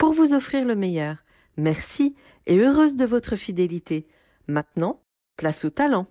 pour 0.00 0.14
vous 0.14 0.32
offrir 0.32 0.64
le 0.64 0.74
meilleur. 0.74 1.18
Merci 1.58 2.16
et 2.46 2.56
heureuse 2.56 2.96
de 2.96 3.04
votre 3.04 3.36
fidélité. 3.36 4.08
Maintenant, 4.48 5.02
place 5.36 5.66
au 5.66 5.70
talent. 5.70 6.06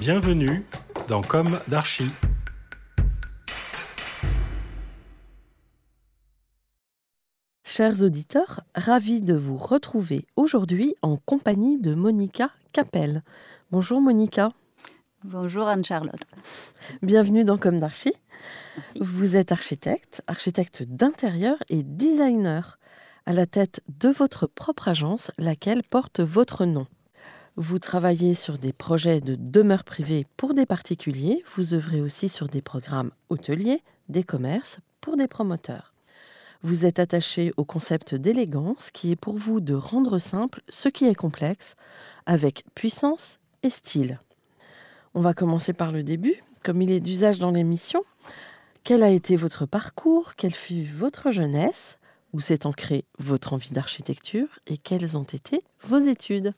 Bienvenue 0.00 0.64
dans 1.06 1.22
Comme 1.22 1.56
d'Archie. 1.68 2.10
Chers 7.62 8.02
auditeurs, 8.02 8.62
ravis 8.74 9.20
de 9.20 9.34
vous 9.34 9.56
retrouver 9.56 10.26
aujourd'hui 10.34 10.96
en 11.02 11.18
compagnie 11.18 11.80
de 11.80 11.94
Monica 11.94 12.50
Capel. 12.72 13.22
Bonjour 13.70 14.00
Monica. 14.00 14.50
Bonjour 15.22 15.68
Anne-Charlotte. 15.68 16.26
Bienvenue 17.02 17.44
dans 17.44 17.58
Comme 17.58 17.78
d'Archie. 17.78 18.14
Vous 19.00 19.36
êtes 19.36 19.52
architecte, 19.52 20.22
architecte 20.26 20.82
d'intérieur 20.82 21.56
et 21.68 21.82
designer, 21.82 22.78
à 23.26 23.32
la 23.32 23.46
tête 23.46 23.82
de 24.00 24.08
votre 24.08 24.46
propre 24.46 24.88
agence, 24.88 25.30
laquelle 25.38 25.82
porte 25.82 26.20
votre 26.20 26.64
nom. 26.64 26.86
Vous 27.56 27.78
travaillez 27.78 28.34
sur 28.34 28.56
des 28.56 28.72
projets 28.72 29.20
de 29.20 29.34
demeures 29.34 29.84
privées 29.84 30.26
pour 30.36 30.54
des 30.54 30.66
particuliers, 30.66 31.42
vous 31.56 31.74
œuvrez 31.74 32.00
aussi 32.00 32.28
sur 32.28 32.48
des 32.48 32.62
programmes 32.62 33.10
hôteliers, 33.30 33.82
des 34.08 34.22
commerces, 34.22 34.78
pour 35.00 35.16
des 35.16 35.28
promoteurs. 35.28 35.92
Vous 36.62 36.86
êtes 36.86 36.98
attaché 36.98 37.52
au 37.56 37.64
concept 37.64 38.14
d'élégance 38.14 38.90
qui 38.90 39.12
est 39.12 39.16
pour 39.16 39.36
vous 39.38 39.60
de 39.60 39.74
rendre 39.74 40.18
simple 40.18 40.62
ce 40.68 40.88
qui 40.88 41.04
est 41.04 41.14
complexe, 41.14 41.76
avec 42.26 42.64
puissance 42.74 43.38
et 43.62 43.70
style. 43.70 44.18
On 45.14 45.20
va 45.20 45.34
commencer 45.34 45.72
par 45.72 45.92
le 45.92 46.02
début, 46.02 46.42
comme 46.62 46.82
il 46.82 46.90
est 46.90 47.00
d'usage 47.00 47.38
dans 47.38 47.50
l'émission. 47.50 48.04
Quel 48.84 49.02
a 49.02 49.10
été 49.10 49.36
votre 49.36 49.66
parcours? 49.66 50.34
Quelle 50.34 50.54
fut 50.54 50.84
votre 50.84 51.30
jeunesse? 51.30 51.98
Où 52.32 52.40
s'est 52.40 52.66
ancrée 52.66 53.04
votre 53.18 53.52
envie 53.52 53.70
d'architecture? 53.70 54.48
Et 54.66 54.76
quelles 54.78 55.16
ont 55.16 55.24
été 55.24 55.62
vos 55.82 55.98
études? 55.98 56.54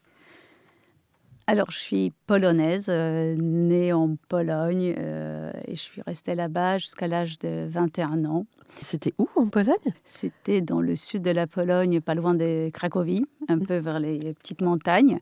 Alors, 1.47 1.73
je 1.73 1.79
suis 1.79 2.13
polonaise, 2.29 2.87
euh, 2.89 3.35
née 3.37 3.93
en 3.93 4.15
Pologne, 4.29 4.95
euh, 4.97 5.51
et 5.67 5.75
je 5.75 5.81
suis 5.81 6.01
restée 6.03 6.37
là-bas 6.37 6.79
jusqu'à 6.79 7.09
l'âge 7.09 7.41
de 7.41 7.67
21 7.69 8.25
ans. 8.25 8.47
C'était 8.81 9.15
où 9.19 9.29
en 9.35 9.49
Pologne? 9.49 9.75
C'était 10.05 10.61
dans 10.61 10.81
le 10.81 10.95
sud 10.95 11.23
de 11.23 11.31
la 11.33 11.49
Pologne, 11.49 12.01
pas 12.01 12.15
loin 12.15 12.35
de 12.35 12.71
Cracovie, 12.73 13.27
un 13.49 13.59
peu 13.59 13.79
vers 13.79 13.99
les 13.99 14.33
petites 14.35 14.61
montagnes. 14.61 15.19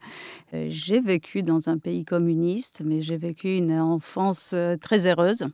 Euh, 0.53 0.67
j'ai 0.69 1.01
vécu 1.01 1.43
dans 1.43 1.71
un 1.71 1.79
pays 1.79 2.05
communiste, 2.05 2.83
mais 2.85 3.01
j'ai 3.01 3.17
vécu 3.17 3.57
une 3.57 3.73
enfance 3.73 4.55
très 4.83 5.07
heureuse. 5.07 5.47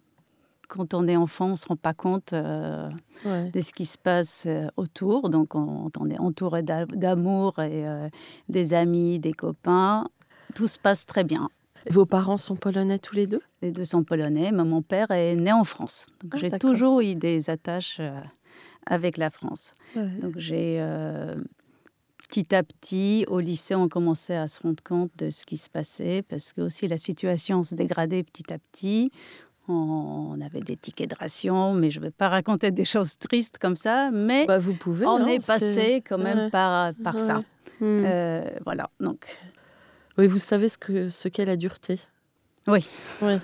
Quand 0.69 0.95
on 0.95 1.07
est 1.09 1.17
enfant, 1.17 1.47
on 1.47 1.51
ne 1.51 1.57
se 1.57 1.67
rend 1.67 1.77
pas 1.77 1.95
compte 1.95 2.33
euh, 2.33 2.91
Ouais. 3.25 3.51
de 3.51 3.61
ce 3.61 3.73
qui 3.73 3.85
se 3.85 3.99
passe 3.99 4.45
euh, 4.47 4.69
autour. 4.77 5.31
Donc, 5.31 5.55
on, 5.55 5.91
on 5.99 6.11
est 6.11 6.19
entouré 6.19 6.63
d'a- 6.63 6.87
d'amour 6.87 7.59
et 7.61 7.87
euh, 7.87 8.09
des 8.49 8.75
amis, 8.75 9.19
des 9.19 9.33
copains. 9.33 10.07
Tout 10.55 10.69
se 10.69 10.79
passe 10.79 11.07
très 11.07 11.25
bien. 11.25 11.49
Vos 11.91 12.07
parents 12.07 12.39
sont 12.39 12.57
polonais 12.57 12.99
tous 12.99 13.15
les 13.15 13.27
deux? 13.27 13.43
Les 13.61 13.71
deux 13.71 13.85
sont 13.85 14.05
polonais, 14.05 14.53
mais 14.53 14.65
mon 14.65 14.81
père 14.83 15.11
est 15.11 15.37
né 15.37 15.53
en 15.53 15.65
France. 15.65 16.07
Donc, 16.23 16.33
Ah, 16.35 16.39
j'ai 16.39 16.51
toujours 16.59 17.01
eu 17.01 17.15
des 17.15 17.51
attaches 17.51 17.99
euh, 18.01 18.19
avec 18.87 19.19
la 19.19 19.31
France. 19.31 19.75
Donc 19.95 20.39
j'ai 20.39 20.83
petit 22.29 22.55
à 22.55 22.63
petit, 22.63 23.25
au 23.29 23.39
lycée, 23.41 23.75
on 23.75 23.89
commençait 23.89 24.37
à 24.37 24.49
se 24.49 24.61
rendre 24.63 24.83
compte 24.83 25.11
de 25.19 25.31
ce 25.31 25.45
qui 25.47 25.57
se 25.57 25.69
passait 25.71 26.23
parce 26.23 26.53
que 26.53 26.63
aussi 26.63 26.89
la 26.89 26.97
situation 26.99 27.63
se 27.63 27.75
dégradait 27.75 28.23
petit 28.23 28.53
à 28.53 28.59
petit. 28.59 29.11
On 29.67 30.39
avait 30.45 30.61
des 30.61 30.77
tickets 30.77 31.09
de 31.11 31.15
ration, 31.17 31.73
mais 31.73 31.91
je 31.91 31.99
ne 31.99 32.05
vais 32.05 32.11
pas 32.11 32.29
raconter 32.29 32.71
des 32.71 32.85
choses 32.95 33.17
tristes 33.19 33.59
comme 33.59 33.77
ça, 33.77 34.11
mais 34.13 34.47
Bah, 34.47 34.59
vous 34.59 34.75
pouvez. 34.75 35.07
on 35.07 35.17
hein, 35.17 35.27
est 35.27 35.45
passé 35.47 36.03
quand 36.07 36.19
même 36.19 36.39
ouais. 36.39 36.51
par, 36.51 36.93
par 37.03 37.19
ça. 37.19 37.39
Hmm. 37.81 38.03
Euh, 38.05 38.45
voilà, 38.65 38.91
donc 39.01 39.39
Oui, 40.19 40.27
vous 40.27 40.39
savez 40.39 40.69
ce 40.69 40.79
que 40.79 41.09
ce 41.09 41.29
qu'est 41.29 41.45
la 41.47 41.57
dureté. 41.57 41.99
Oui. 42.67 42.87
Ouais. 43.21 43.39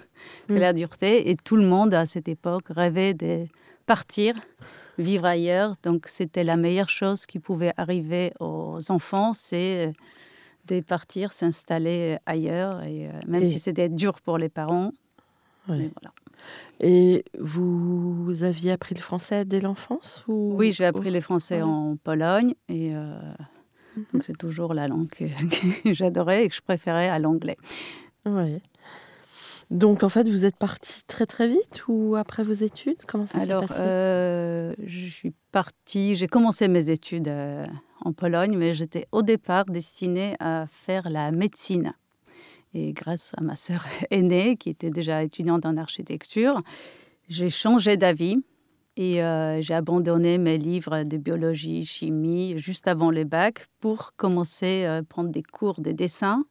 c'est 0.49 0.55
Mm. 0.55 0.59
la 0.59 0.73
dureté 0.73 1.31
et 1.31 1.37
tout 1.37 1.57
le 1.57 1.67
monde 1.67 1.93
à 1.95 2.07
cette 2.07 2.29
époque 2.29 2.67
rêvait 2.71 3.13
de 3.13 3.47
partir, 3.87 4.35
vivre 4.99 5.25
ailleurs. 5.27 5.75
Donc 5.83 6.07
c'était 6.07 6.45
la 6.45 6.57
meilleure 6.57 6.89
chose 6.89 7.27
qui 7.27 7.39
pouvait 7.39 7.73
arriver 7.77 8.33
aux 8.41 8.79
enfants, 8.91 9.33
c'est 9.35 9.89
euh, 9.89 9.93
de 10.67 10.81
partir, 10.81 11.33
s'installer 11.33 12.19
ailleurs. 12.25 12.83
Et 12.85 13.09
euh, 13.09 13.13
même 13.27 13.43
Et- 13.43 13.47
si 13.47 13.59
c'était 13.59 13.89
dur 13.89 14.21
pour 14.23 14.39
les 14.39 14.49
parents, 14.49 14.93
Ouais. 15.71 15.79
mais 15.79 15.91
voilà. 16.01 16.13
Et 16.81 17.25
vous 17.39 18.43
aviez 18.43 18.73
appris 18.73 18.95
le 18.95 19.01
français 19.03 19.45
dès 19.45 19.61
l'enfance 19.61 20.25
ou... 20.29 20.55
Oui, 20.57 20.73
j'ai 20.73 20.85
appris 20.87 21.11
les 21.11 21.21
français 21.21 21.57
Ouais. 21.57 21.63
en 21.63 21.97
Pologne 22.03 22.55
et 22.69 22.95
euh, 22.95 23.19
Mhm. 23.97 24.23
c'est 24.25 24.39
toujours 24.39 24.73
la 24.73 24.87
langue 24.89 25.09
que, 25.09 25.25
que 25.83 25.93
j'adorais 25.95 26.45
et 26.45 26.49
que 26.49 26.55
je 26.55 26.61
préférais 26.63 27.09
à 27.09 27.19
l'anglais. 27.19 27.57
Ouais. 28.25 28.63
Donc 29.71 30.03
en 30.03 30.09
fait, 30.09 30.29
vous 30.29 30.45
êtes 30.45 30.57
parti 30.57 31.03
très 31.07 31.27
très 31.27 31.47
vite 31.49 31.85
ou 31.89 32.17
après 32.17 32.43
vos 32.43 32.53
études 32.53 32.97
Comment 33.07 33.27
ça 33.27 33.39
s'est 33.39 33.45
Alors, 33.45 33.67
passé? 33.67 33.81
euh, 33.83 34.75
je 34.85 35.07
suis 35.11 35.33
partie, 35.53 36.17
j'ai 36.17 36.27
commencé 36.27 36.67
mes 36.69 36.91
études 36.91 37.29
euh, 37.29 37.67
en 38.01 38.13
Pologne, 38.13 38.57
mais 38.57 38.75
j'étais 38.75 39.07
au 39.13 39.23
départ 39.23 39.67
destinée 39.67 40.35
à 40.41 40.67
faire 40.69 41.09
la 41.11 41.31
médecine. 41.31 41.93
Et 42.75 42.93
grâce 42.93 43.33
à 43.37 43.43
ma 43.43 43.57
sœur 43.57 43.85
aînée, 44.11 44.57
qui 44.57 44.71
était 44.71 44.91
déjà 44.91 45.23
étudiante 45.23 45.67
en 45.67 45.77
architecture, 45.77 46.63
j'ai 47.29 47.51
changé 47.51 47.97
d'avis 47.97 48.39
et 48.97 49.23
euh, 49.23 49.61
j'ai 49.61 49.75
abandonné 49.75 50.39
mes 50.39 50.59
livres 50.59 51.05
de 51.05 51.17
biologie, 51.17 51.85
chimie, 51.85 52.59
juste 52.59 52.89
avant 52.89 53.11
les 53.11 53.25
bacs, 53.25 53.67
pour 53.81 54.13
commencer 54.17 54.85
à 54.85 55.03
prendre 55.03 55.31
des 55.31 55.43
cours 55.43 55.81
de 55.81 55.93
dessin. 55.93 56.45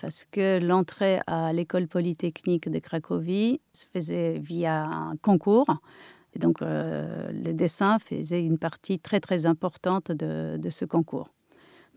Parce 0.00 0.26
que 0.30 0.58
l'entrée 0.58 1.20
à 1.28 1.52
l'école 1.52 1.86
polytechnique 1.86 2.68
de 2.68 2.78
Cracovie 2.80 3.60
se 3.72 3.86
faisait 3.86 4.38
via 4.38 4.84
un 4.84 5.16
concours. 5.16 5.68
Et 6.34 6.40
donc, 6.40 6.60
euh, 6.60 7.30
le 7.32 7.52
dessin 7.52 7.98
faisait 8.00 8.42
une 8.42 8.58
partie 8.58 8.98
très, 8.98 9.20
très 9.20 9.46
importante 9.46 10.10
de 10.10 10.70
ce 10.70 10.84
concours. 10.84 11.28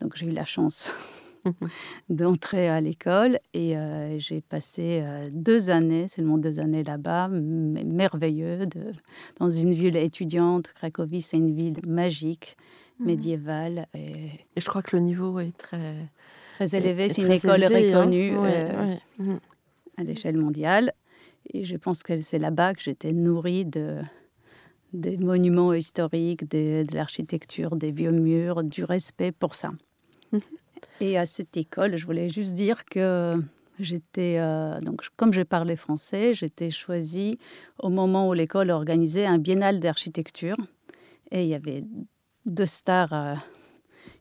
Donc, 0.01 0.15
j'ai 0.15 0.27
eu 0.27 0.31
la 0.31 0.45
chance 0.45 0.91
d'entrer 2.09 2.67
à 2.69 2.81
l'école 2.81 3.39
et 3.53 3.77
euh, 3.77 4.17
j'ai 4.19 4.41
passé 4.41 5.01
euh, 5.03 5.29
deux 5.31 5.69
années, 5.69 6.07
seulement 6.07 6.37
deux 6.37 6.59
années 6.59 6.83
là-bas, 6.83 7.27
merveilleux, 7.29 8.65
de, 8.65 8.91
dans 9.39 9.49
une 9.49 9.73
ville 9.73 9.95
étudiante. 9.97 10.71
Cracovie, 10.73 11.21
c'est 11.21 11.37
une 11.37 11.53
ville 11.55 11.79
magique, 11.85 12.57
Mhm. 12.99 13.07
médiévale 13.07 13.87
et 13.93 14.29
Et 14.55 14.61
je 14.61 14.65
crois 14.69 14.81
que 14.81 14.95
le 14.95 15.01
niveau 15.01 15.37
est 15.41 15.55
très, 15.57 15.95
est 16.61 17.09
C'est 17.09 17.21
une 17.21 17.31
école 17.31 17.63
élevé, 17.63 17.91
hein. 17.93 17.99
reconnue 17.99 18.37
Ouais, 18.37 18.67
euh, 18.71 18.85
ouais. 18.85 18.99
Mhm. 19.19 19.39
à 19.97 20.03
l'échelle 20.03 20.37
mondiale. 20.37 20.93
Et 21.53 21.65
je 21.65 21.75
pense 21.75 22.03
que 22.03 22.21
c'est 22.21 22.39
là-bas 22.39 22.73
que 22.73 22.81
j'étais 22.81 23.11
nourrie 23.11 23.65
de, 23.65 23.97
des 24.93 25.17
monuments 25.17 25.73
historiques, 25.73 26.49
de, 26.49 26.83
de 26.83 26.95
l'architecture, 26.95 27.75
des 27.75 27.91
vieux 27.91 28.11
murs, 28.11 28.63
du 28.63 28.85
respect 28.85 29.33
pour 29.33 29.55
ça. 29.55 29.71
Mhm. 30.31 30.39
Et 31.01 31.17
à 31.17 31.25
cette 31.25 31.57
école, 31.57 31.97
je 31.97 32.05
voulais 32.05 32.29
juste 32.29 32.53
dire 32.53 32.85
que 32.85 33.35
j'étais, 33.79 34.37
euh, 34.39 34.79
donc 34.81 35.01
comme 35.17 35.33
je 35.33 35.41
parlais 35.41 35.75
français, 35.75 36.33
j'étais 36.33 36.71
choisie 36.71 37.37
au 37.79 37.89
moment 37.89 38.29
où 38.29 38.33
l'école 38.33 38.69
organisait 38.71 39.25
un 39.25 39.37
biennale 39.37 39.79
d'architecture. 39.79 40.57
Et 41.31 41.43
il 41.43 41.49
y 41.49 41.55
avait 41.55 41.83
deux 42.45 42.65
stars 42.65 43.13
euh, 43.13 43.35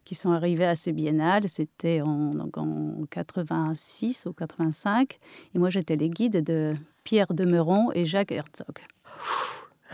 qui 0.04 0.14
sont 0.14 0.32
arrivées 0.32 0.66
à 0.66 0.76
ce 0.76 0.90
biennale. 0.90 1.48
C'était 1.48 2.00
en, 2.00 2.50
en 2.56 3.04
86 3.10 4.26
ou 4.26 4.32
85. 4.32 5.18
Et 5.54 5.58
moi, 5.58 5.70
j'étais 5.70 5.96
les 5.96 6.10
guides 6.10 6.42
de 6.42 6.74
Pierre 7.04 7.32
Demeron 7.34 7.92
et 7.92 8.06
Jacques 8.06 8.32
Herzog. 8.32 8.80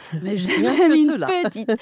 Mais 0.23 0.37
j'ai 0.37 0.57
même 0.63 0.93
une 0.93 1.07
cela. 1.07 1.27
petite 1.27 1.73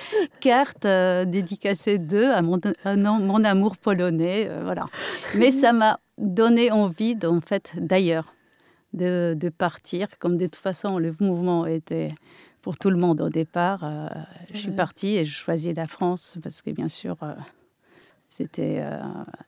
carte 0.41 0.85
euh, 0.85 1.25
dédicacée 1.25 1.99
d'eux 1.99 2.31
à 2.31 2.43
mon, 2.43 2.59
à 2.85 2.97
mon 2.97 3.45
amour 3.45 3.77
polonais. 3.77 4.47
euh, 4.49 4.63
voilà. 4.65 4.87
Mais 5.35 5.51
ça 5.51 5.73
m'a 5.73 6.01
donné 6.19 6.71
envie, 6.71 7.17
en 7.25 7.41
fait, 7.41 7.73
d'ailleurs, 7.77 8.35
de, 8.93 9.35
de 9.39 9.49
partir. 9.49 10.09
Comme 10.19 10.37
de 10.37 10.47
toute 10.47 10.57
façon, 10.57 10.99
le 10.99 11.15
mouvement 11.21 11.67
était 11.67 12.15
pour 12.63 12.77
tout 12.77 12.91
le 12.91 12.97
monde 12.97 13.21
au 13.21 13.29
départ. 13.29 13.81
euh, 13.85 14.09
je 14.53 14.59
suis 14.59 14.73
partie 14.73 15.17
et 15.17 15.25
je 15.25 15.35
choisis 15.35 15.75
la 15.77 15.87
France 15.87 16.37
parce 16.43 16.61
que 16.63 16.71
bien 16.71 16.89
sûr, 16.89 17.17
euh, 17.23 17.33
c'était 18.31 18.79
euh, 18.81 18.99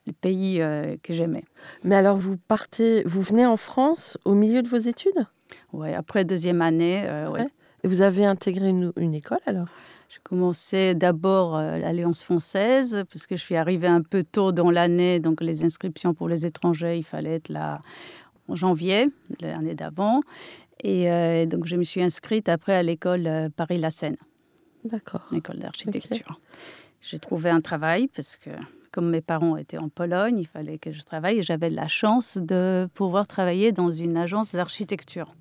le 0.07 0.13
pays 0.13 0.61
euh, 0.61 0.95
que 1.03 1.13
j'aimais. 1.13 1.43
Mais 1.83 1.95
alors, 1.95 2.17
vous 2.17 2.37
partez, 2.37 3.03
vous 3.05 3.21
venez 3.21 3.45
en 3.45 3.57
France 3.57 4.17
au 4.25 4.33
milieu 4.33 4.61
de 4.63 4.67
vos 4.69 4.77
études? 4.77 5.25
Ouais, 5.73 5.93
après 5.93 6.23
deuxième 6.25 6.61
année, 6.61 7.03
euh, 7.05 7.29
ouais. 7.29 7.41
Ouais. 7.41 7.47
Vous 7.83 8.01
avez 8.01 8.25
intégré 8.25 8.69
une, 8.69 8.93
une 8.97 9.13
école 9.13 9.39
alors? 9.45 9.67
J'ai 10.09 10.19
commencé 10.23 10.93
d'abord 10.93 11.55
euh, 11.55 11.77
l'Alliance 11.77 12.21
française, 12.21 13.05
parce 13.09 13.25
que 13.25 13.37
je 13.37 13.41
suis 13.41 13.55
arrivée 13.55 13.87
un 13.87 14.01
peu 14.01 14.25
tôt 14.25 14.51
dans 14.51 14.69
l'année, 14.69 15.21
donc 15.21 15.39
les 15.39 15.63
inscriptions 15.63 16.13
pour 16.13 16.27
les 16.27 16.45
étrangers, 16.45 16.97
il 16.97 17.05
fallait 17.05 17.35
être 17.35 17.47
là 17.47 17.81
en 18.49 18.55
janvier, 18.55 19.07
l'année 19.39 19.73
d'avant. 19.73 20.21
Et 20.83 21.09
euh, 21.09 21.45
donc 21.45 21.65
je 21.65 21.77
me 21.77 21.83
suis 21.83 22.03
inscrite 22.03 22.49
après 22.49 22.73
à 22.73 22.83
l'école 22.83 23.25
euh, 23.25 23.47
Paris-La 23.55 23.89
Seine, 23.89 24.17
D'accord. 24.83 25.25
l'école 25.31 25.59
d'architecture. 25.59 26.41
J'ai 26.99 27.19
trouvé 27.19 27.49
un 27.49 27.61
travail, 27.61 28.09
parce 28.09 28.35
que 28.35 28.49
comme 28.91 29.09
mes 29.09 29.21
parents 29.21 29.55
étaient 29.55 29.77
en 29.77 29.87
Pologne, 29.87 30.39
il 30.39 30.47
fallait 30.47 30.77
que 30.77 30.91
je 30.91 31.01
travaille, 31.03 31.39
et 31.39 31.43
j'avais 31.43 31.69
la 31.69 31.87
chance 31.87 32.37
de 32.37 32.89
pouvoir 32.93 33.27
travailler 33.27 33.71
dans 33.71 33.93
une 33.93 34.17
agence 34.17 34.51
d'architecture, 34.51 35.33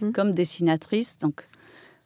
Mhm. 0.00 0.12
comme 0.12 0.32
dessinatrice. 0.32 1.18
Donc 1.18 1.46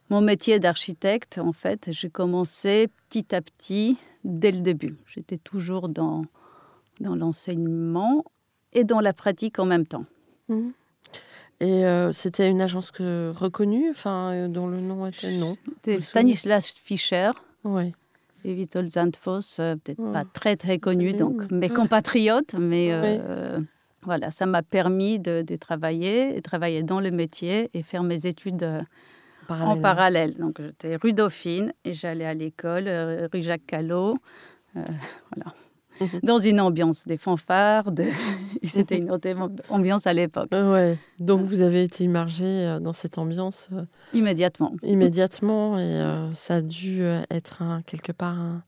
mon 0.09 0.21
métier 0.21 0.59
d'architecte, 0.59 1.37
en 1.37 1.53
fait, 1.53 1.87
j'ai 1.91 2.09
commencé 2.09 2.87
petit 3.09 3.33
à 3.35 3.41
petit 3.41 3.97
dès 4.23 4.51
le 4.51 4.59
début. 4.61 4.95
J'étais 5.07 5.37
toujours 5.37 5.87
dans, 5.89 6.25
dans 6.99 7.15
l'enseignement 7.15 8.23
et 8.73 8.83
dans 8.83 8.99
la 8.99 9.13
pratique 9.13 9.59
en 9.59 9.65
même 9.65 9.85
temps. 9.85 10.05
Mhm. 10.49 10.73
Et 11.61 11.85
euh, 11.85 12.11
c'était 12.13 12.49
une 12.49 12.61
agence 12.61 12.89
que 12.89 13.33
reconnue, 13.35 13.89
enfin, 13.89 14.31
euh, 14.31 14.47
dont 14.47 14.67
le 14.67 14.79
nom 14.79 15.05
était 15.05 15.31
non. 15.37 15.57
Stanislas 15.99 16.67
Fischer 16.77 17.31
Oui. 17.65 17.91
et 18.45 18.53
Witold 18.53 18.89
Zandvoss, 18.89 19.59
euh, 19.59 19.75
peut-être 19.75 19.99
Ouais. 19.99 20.13
pas 20.13 20.23
très 20.23 20.55
très 20.55 20.79
connus, 20.79 21.11
Oui, 21.11 21.15
donc 21.17 21.51
mes 21.51 21.67
Ouais. 21.67 21.73
compatriotes, 21.75 22.53
mais 22.53 22.93
Ouais. 22.97 23.21
Voilà, 24.03 24.31
ça 24.31 24.45
m'a 24.45 24.63
permis 24.63 25.19
de, 25.19 25.41
de 25.41 25.55
travailler, 25.55 26.35
et 26.37 26.41
travailler 26.41 26.83
dans 26.83 26.99
le 26.99 27.11
métier 27.11 27.69
et 27.73 27.81
faire 27.83 28.03
mes 28.03 28.25
études 28.25 28.63
euh, 28.63 28.81
en 29.49 29.77
parallèle. 29.81 30.35
Donc 30.37 30.61
j'étais 30.61 30.95
rue 30.95 31.13
Dauphine 31.13 31.73
et 31.83 31.93
j'allais 31.93 32.25
à 32.25 32.33
l'école, 32.33 32.87
euh, 32.87 33.27
rue 33.31 33.41
Jacques 33.41 33.65
Callot, 33.65 34.17
euh, 34.75 34.83
voilà. 35.35 35.53
Mhm. 36.01 36.21
Dans 36.23 36.39
une 36.39 36.61
ambiance 36.61 37.05
des 37.05 37.17
fanfares, 37.17 37.91
de... 37.91 38.03
et 38.61 38.67
c'était 38.67 38.97
une 38.97 39.11
autre 39.11 39.29
ambiance 39.67 40.07
à 40.07 40.13
l'époque, 40.13 40.49
ouais. 40.53 40.97
Donc 41.19 41.41
vous 41.41 41.59
avez 41.59 41.83
été 41.83 42.05
immergé 42.05 42.77
dans 42.79 42.93
cette 42.93 43.17
ambiance 43.17 43.67
immédiatement. 44.13 44.73
immédiatement 44.81 45.77
et 45.77 45.81
euh, 45.81 46.33
ça 46.35 46.55
a 46.57 46.61
dû 46.61 47.01
être 47.29 47.61
un- 47.61 47.81
quelque 47.81 48.13
part 48.13 48.39
un- 48.39 48.63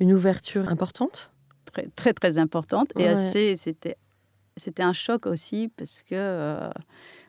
une 0.00 0.12
ouverture 0.12 0.68
importante? 0.68 1.30
très 1.72 1.86
très 1.94 2.12
très 2.12 2.38
importante 2.38 2.90
et 2.98 3.04
Ouais. 3.04 3.08
assez 3.08 3.54
c'était 3.56 3.96
c'était 4.56 4.82
un 4.82 4.92
choc 4.92 5.26
aussi 5.26 5.70
parce 5.76 6.02
que 6.02 6.14
euh, 6.14 6.70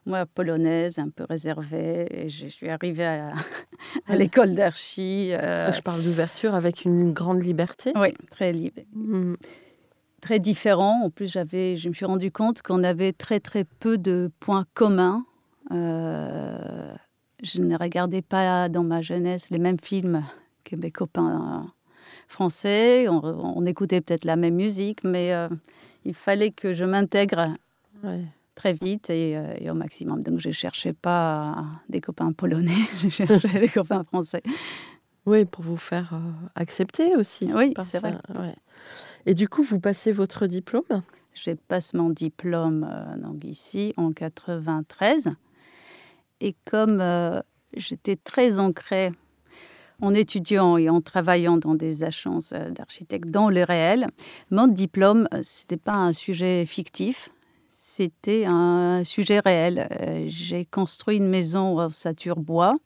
moi 0.06 0.26
polonaise 0.26 1.00
un 1.00 1.10
peu 1.10 1.26
réservée 1.28 2.08
et 2.12 2.30
je 2.30 2.48
suis 2.48 2.70
arrivée 2.70 3.06
à, 3.06 3.34
à 4.08 4.16
l'école 4.16 4.54
d'archi 4.54 5.30
C'est 5.32 5.38
pour 5.38 5.46
ça 5.46 5.68
euh, 5.68 5.72
que 5.72 5.78
je 5.78 5.82
parle 5.82 6.04
d'ouverture 6.04 6.54
avec 6.56 6.86
une 6.86 7.12
grande 7.14 7.44
liberté. 7.44 7.92
oui 7.96 8.14
très 8.30 8.52
libre 8.54 8.82
Mhm. 8.94 9.36
très 10.22 10.40
différent 10.40 11.02
en 11.06 11.10
plus 11.10 11.32
j'avais 11.32 11.76
je 11.78 11.90
me 11.90 11.94
suis 11.94 12.06
rendu 12.06 12.32
compte 12.32 12.62
qu'on 12.62 12.84
avait 12.84 13.14
très 13.14 13.40
très 13.40 13.64
peu 13.64 13.98
de 13.98 14.32
points 14.40 14.66
communs 14.74 15.26
Euh, 15.72 16.94
je 17.44 17.60
ne 17.62 17.76
regardais 17.78 18.22
pas 18.22 18.70
dans 18.70 18.84
ma 18.84 19.02
jeunesse 19.02 19.50
les 19.50 19.58
mêmes 19.60 19.80
films 19.82 20.24
que 20.64 20.76
mes 20.76 20.92
copains 20.92 21.64
euh, 21.66 21.68
français 22.28 23.08
on, 23.08 23.24
on 23.24 23.66
écoutait 23.66 24.02
peut-être 24.02 24.26
la 24.26 24.36
même 24.36 24.56
musique 24.56 25.04
mais 25.04 25.34
il 26.06 26.14
fallait 26.14 26.52
que 26.52 26.74
je 26.74 26.86
m'intègre 26.86 27.56
Ouais. 28.04 28.24
très 28.56 28.74
vite 28.74 29.10
et, 29.10 29.36
euh, 29.38 29.54
et 29.60 29.70
au 29.70 29.74
maximum. 29.74 30.22
Donc 30.22 30.40
je 30.40 30.50
ne 30.50 30.54
cherchais 30.54 30.94
pas 30.94 31.66
des 31.90 32.02
copains 32.02 32.32
polonais, 32.32 32.76
je 32.98 33.10
cherchais 33.10 33.60
des 33.60 33.70
copains 33.70 34.04
français. 34.04 34.44
Oui, 35.26 35.46
pour 35.46 35.64
vous 35.64 35.78
faire 35.78 36.14
euh, 36.14 36.20
accepter 36.56 37.16
aussi. 37.16 37.50
Oui, 37.54 37.74
c'est 37.86 38.00
vrai. 38.00 38.14
ouais. 38.38 38.56
Et 39.26 39.34
du 39.34 39.50
coup, 39.50 39.64
vous 39.64 39.80
passez 39.80 40.12
votre 40.12 40.46
diplôme? 40.46 40.84
Je 41.34 41.52
passe 41.52 41.94
mon 41.94 42.12
diplôme 42.12 42.88
euh, 42.90 43.18
donc 43.18 43.44
ici 43.44 43.94
en 43.98 44.12
93. 44.12 45.34
Et 46.42 46.56
comme 46.70 47.00
euh, 47.02 47.42
j'étais 47.76 48.16
très 48.16 48.60
ancrée 48.60 49.12
en 50.02 50.14
étudiant 50.14 50.78
et 50.78 50.90
en 50.90 51.02
travaillant 51.02 51.58
dans 51.58 51.76
des 51.76 52.04
agences 52.04 52.54
euh, 52.54 52.70
d'architectes 52.70 53.30
dans 53.30 53.50
le 53.50 53.64
réel, 53.64 54.10
mon 54.52 54.68
diplôme, 54.68 55.28
euh, 55.34 55.42
ce 55.44 55.64
n'était 55.64 55.78
pas 55.78 55.94
un 55.94 56.14
sujet 56.14 56.66
fictif, 56.66 57.30
c'était 57.70 58.46
un 58.46 59.04
sujet 59.04 59.40
réel. 59.40 59.88
Euh, 60.02 60.26
J'ai 60.28 60.66
construit 60.66 61.18
une 61.18 61.28
maison 61.28 61.80
en 61.80 61.86
ossature 61.86 62.40
bois 62.40 62.78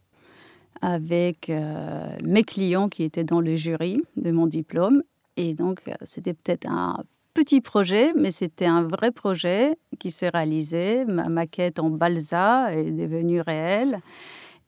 avec 0.81 1.51
mes 2.23 2.43
clients 2.45 2.87
qui 2.87 3.03
étaient 3.03 3.25
dans 3.25 3.41
le 3.41 3.57
jury 3.57 4.01
de 4.15 4.31
mon 4.31 4.47
diplôme. 4.47 5.03
Et 5.35 5.53
donc, 5.53 5.81
c'était 6.05 6.33
peut-être 6.33 6.69
un 6.69 7.03
petit 7.33 7.59
projet, 7.59 8.13
mais 8.15 8.31
c'était 8.31 8.65
un 8.65 8.83
vrai 8.83 9.11
projet 9.11 9.77
qui 9.99 10.11
s'est 10.11 10.29
réalisé. 10.29 11.03
Ma 11.03 11.27
maquette 11.27 11.79
en 11.79 11.89
balsa 11.89 12.73
est 12.73 12.91
devenue 12.91 13.41
réelle. 13.41 13.99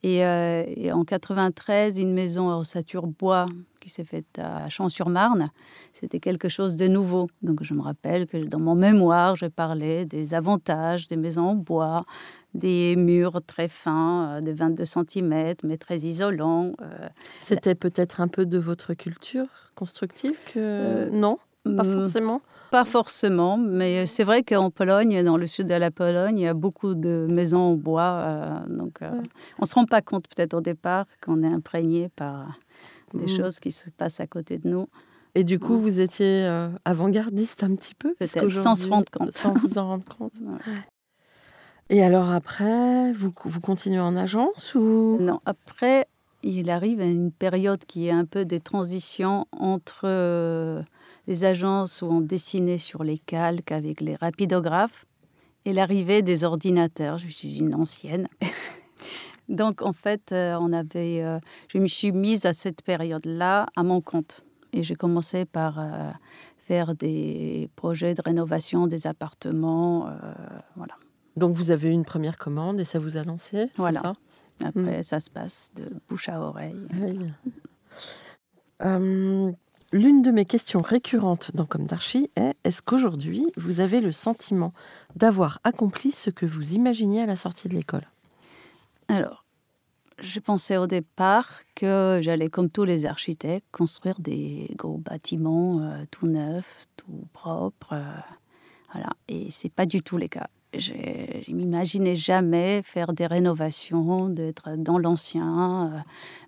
Et, 0.04 0.26
euh, 0.26 0.64
et 0.68 0.92
en 0.92 1.04
93, 1.04 2.00
une 2.00 2.14
maison 2.14 2.50
en 2.50 2.60
ossature 2.60 3.06
bois 3.06 3.46
qui 3.80 3.90
s'est 3.90 4.04
faite 4.04 4.40
à 4.40 4.70
Champs-sur-Marne, 4.70 5.52
c'était 5.94 6.20
quelque 6.20 6.50
chose 6.50 6.76
de 6.78 6.88
nouveau. 6.88 7.30
Donc 7.42 7.64
je 7.64 7.74
me 7.74 7.82
rappelle 7.82 8.28
que 8.28 8.38
dans 8.38 8.60
mon 8.60 8.76
mémoire, 8.76 9.36
je 9.36 9.46
parlais 9.48 10.06
des 10.06 10.34
avantages 10.34 11.08
des 11.08 11.18
maisons 11.18 11.50
en 11.50 11.56
bois, 11.56 12.06
des 12.54 12.96
murs 12.96 13.42
très 13.46 13.68
fins, 13.68 14.38
euh, 14.38 14.42
de 14.42 14.52
22 14.52 14.86
cm, 14.86 15.56
mais 15.64 15.78
très 15.78 15.98
isolants. 16.00 16.74
euh, 16.82 17.08
C'était 17.40 17.76
peut-être 17.76 18.22
un 18.22 18.28
peu 18.28 18.46
de 18.46 18.58
votre 18.58 18.94
culture 18.94 19.48
constructive 19.76 20.38
que... 20.54 21.10
Non, 21.12 21.40
pas 21.64 21.84
hum, 21.84 21.92
forcément? 21.94 22.42
Pas 22.72 22.86
forcément, 22.86 23.58
mais 23.58 24.06
c'est 24.06 24.24
vrai 24.24 24.44
qu'en 24.44 24.72
Pologne, 24.72 25.24
dans 25.24 25.36
le 25.36 25.46
sud 25.46 25.68
de 25.68 25.74
la 25.74 25.92
Pologne, 25.92 26.40
il 26.40 26.44
y 26.44 26.48
a 26.48 26.54
beaucoup 26.54 26.96
de 26.96 27.28
maisons 27.30 27.60
en 27.60 27.74
bois. 27.76 28.02
euh, 28.26 28.60
donc, 28.70 29.02
euh, 29.02 29.12
Ouais. 29.12 29.24
on 29.60 29.64
ne 29.64 29.66
se 29.68 29.76
rend 29.76 29.86
pas 29.86 30.02
compte 30.02 30.26
peut-être 30.34 30.54
au 30.54 30.62
départ 30.62 31.06
qu'on 31.22 31.44
est 31.44 31.48
imprégné 31.54 32.08
par 32.16 32.58
des 33.14 33.26
Mm. 33.26 33.28
choses 33.38 33.60
qui 33.60 33.72
se 33.72 33.90
passent 33.90 34.22
à 34.22 34.28
côté 34.28 34.58
de 34.58 34.70
nous. 34.70 34.88
Et 35.36 35.44
du 35.44 35.60
coup, 35.60 35.74
Ouais. 35.76 35.82
vous 35.82 36.00
étiez 36.00 36.46
euh, 36.46 36.70
avant-gardiste 36.86 37.62
un 37.64 37.76
petit 37.76 37.94
peu 37.94 38.16
Peut-être, 38.16 38.50
sans 38.52 38.76
se 38.76 38.88
rendre 38.88 39.12
compte. 39.12 39.32
Sans 39.34 39.54
vous 39.54 39.78
en 39.78 39.88
rendre 39.88 40.06
compte. 40.18 40.34
Ouais. 40.66 40.88
Et 41.90 42.02
alors 42.04 42.30
après, 42.32 43.12
vous, 43.12 43.34
vous 43.44 43.60
continuez 43.60 44.00
en 44.00 44.16
agence 44.16 44.76
ou? 44.76 45.18
Non, 45.20 45.42
après, 45.46 46.08
il 46.42 46.70
arrive 46.70 47.02
à 47.02 47.06
une 47.06 47.34
période 47.34 47.84
qui 47.84 48.08
est 48.08 48.12
un 48.12 48.24
peu 48.24 48.46
des 48.46 48.62
transitions 48.62 49.46
entre 49.52 50.04
euh, 50.06 50.82
les 51.28 51.46
agences 51.46 52.02
où 52.02 52.06
on 52.06 52.22
dessinait 52.22 52.78
sur 52.78 53.04
les 53.04 53.18
calques 53.20 53.72
avec 53.72 54.02
les 54.02 54.16
rapidographes 54.16 55.06
et 55.66 55.74
l'arrivée 55.74 56.22
des 56.22 56.44
ordinateurs. 56.44 57.18
Je 57.18 57.28
suis 57.28 57.58
une 57.60 57.76
ancienne. 57.76 58.28
Donc, 59.50 59.82
en 59.82 59.94
fait, 59.94 60.32
euh, 60.32 60.56
on 60.60 60.72
avait, 60.72 61.22
euh, 61.24 61.40
je 61.68 61.78
me 61.78 61.88
suis 61.88 62.12
mise 62.12 62.46
à 62.46 62.54
cette 62.54 62.82
période-là 62.84 63.68
à 63.76 63.84
mon 63.84 64.00
compte. 64.02 64.44
Et 64.74 64.82
j'ai 64.84 64.96
commencé 64.96 65.46
par 65.46 65.78
euh, 65.80 66.10
faire 66.58 66.96
des 66.96 67.70
projets 67.76 68.14
de 68.14 68.22
rénovation 68.22 68.88
des 68.88 69.08
appartements. 69.08 70.08
euh, 70.08 70.12
voilà. 70.76 70.96
Donc 71.38 71.54
vous 71.56 71.72
avez 71.72 71.90
eu 71.90 71.92
une 71.92 72.06
première 72.06 72.38
commande 72.38 72.80
et 72.80 72.86
ça 72.86 73.00
vous 73.00 73.16
a 73.18 73.24
lancé, 73.24 73.68
Voilà. 73.78 74.02
ça? 74.02 74.14
Après, 74.66 75.02
ça 75.02 75.20
se 75.20 75.30
passe 75.30 75.72
de 75.76 75.86
bouche 76.10 76.30
à 76.30 76.40
oreille. 76.42 76.76
Oui. 76.94 77.20
Euh, 78.84 79.52
L'une 79.94 80.22
de 80.22 80.32
mes 80.32 80.46
questions 80.46 80.80
récurrentes 80.80 81.54
dans 81.54 81.66
Comme 81.66 81.86
d'Archie 81.86 82.30
est 82.38 82.56
est-ce 82.64 82.82
qu'aujourd'hui 82.82 83.46
vous 83.58 83.82
avez 83.82 84.00
le 84.00 84.14
sentiment 84.14 84.74
d'avoir 85.18 85.60
accompli 85.66 86.12
ce 86.12 86.30
que 86.30 86.46
vous 86.46 86.76
imaginiez 86.76 87.24
à 87.24 87.26
la 87.26 87.36
sortie 87.36 87.68
de 87.68 87.74
l'école? 87.74 88.08
Alors, 89.10 89.44
je 90.18 90.40
pensais 90.40 90.78
au 90.78 90.88
départ 90.88 91.60
que 91.76 92.20
j'allais, 92.22 92.48
comme 92.50 92.70
tous 92.70 92.86
les 92.86 93.06
architectes, 93.06 93.68
construire 93.74 94.18
des 94.22 94.70
gros 94.78 94.98
bâtiments 94.98 95.82
euh, 95.82 96.06
tout 96.10 96.28
neufs, 96.28 96.86
tout 96.96 97.28
propres. 97.34 97.92
euh, 97.92 98.14
voilà. 98.94 99.10
Et 99.28 99.52
c'est 99.52 99.74
pas 99.74 99.86
du 99.86 100.02
tout 100.02 100.18
le 100.18 100.30
cas. 100.30 100.48
Je 100.78 100.94
ne 100.94 101.56
m'imaginais 101.56 102.16
jamais 102.16 102.82
faire 102.84 103.12
des 103.12 103.28
rénovations, 103.28 104.30
d'être 104.30 104.78
dans 104.78 104.98
l'ancien. 104.98 105.92
euh. 105.94 106.00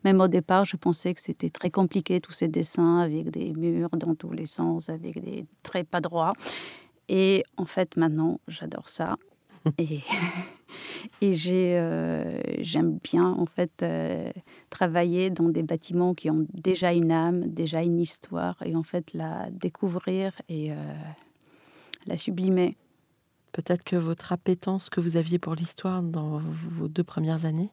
Même 0.05 0.21
au 0.21 0.29
départ, 0.29 0.63
je 0.63 0.77
pensais 0.77 1.13
que 1.13 1.19
c'était 1.19 1.49
très 1.49 1.69
compliqué, 1.69 2.21
tous 2.21 2.31
ces 2.31 2.47
dessins 2.47 2.99
avec 2.99 3.31
des 3.31 3.53
murs 3.53 3.89
dans 3.91 4.15
tous 4.15 4.31
les 4.31 4.45
sens, 4.45 4.87
avec 4.87 5.21
des 5.21 5.45
traits 5.61 5.89
pas 5.89 5.99
droits. 5.99 6.33
Et 7.09 7.43
en 7.57 7.65
fait, 7.65 7.97
maintenant, 7.97 8.39
j'adore 8.47 8.87
ça. 8.87 9.17
Et 9.77 9.99
Et 11.21 11.33
j'ai, 11.33 11.77
j'aime 12.61 12.97
bien 13.03 13.29
en 13.29 13.45
fait 13.45 13.85
travailler 14.69 15.29
dans 15.29 15.49
des 15.49 15.61
bâtiments 15.63 16.13
qui 16.13 16.31
ont 16.31 16.47
déjà 16.53 16.93
une 16.93 17.11
âme, 17.11 17.45
déjà 17.47 17.83
une 17.83 17.99
histoire, 17.99 18.55
et 18.65 18.75
en 18.75 18.83
fait 18.83 19.13
la 19.13 19.49
découvrir 19.51 20.33
et 20.49 20.71
la 22.07 22.17
sublimer. 22.17 22.73
Peut-être 23.53 23.83
que 23.83 23.95
votre 23.95 24.33
appétence 24.33 24.89
que 24.89 25.00
vous 25.00 25.15
aviez 25.15 25.39
pour 25.39 25.55
l'histoire 25.55 26.01
dans 26.01 26.39
vos 26.39 26.88
deux 26.88 27.03
premières 27.03 27.45
années, 27.45 27.72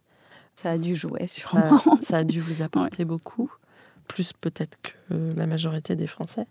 ça 0.55 0.71
a 0.71 0.79
dû 0.79 0.95
jouer 0.95 1.27
sûrement. 1.27 1.83
Ça, 2.03 2.19
a 2.19 2.25
dû 2.25 2.41
vous 2.41 2.63
apporter 2.63 3.05
beaucoup, 3.05 3.51
plus 4.07 4.33
peut-être 4.33 4.79
que 4.83 5.35
la 5.35 5.47
majorité 5.47 5.97
des 5.97 6.07
Français. 6.07 6.47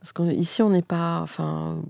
Parce 0.00 0.12
qu'ici, 0.12 0.62
on 0.62 0.70
n'est 0.70 0.82
pas. 0.82 1.20
Enfin, 1.20 1.82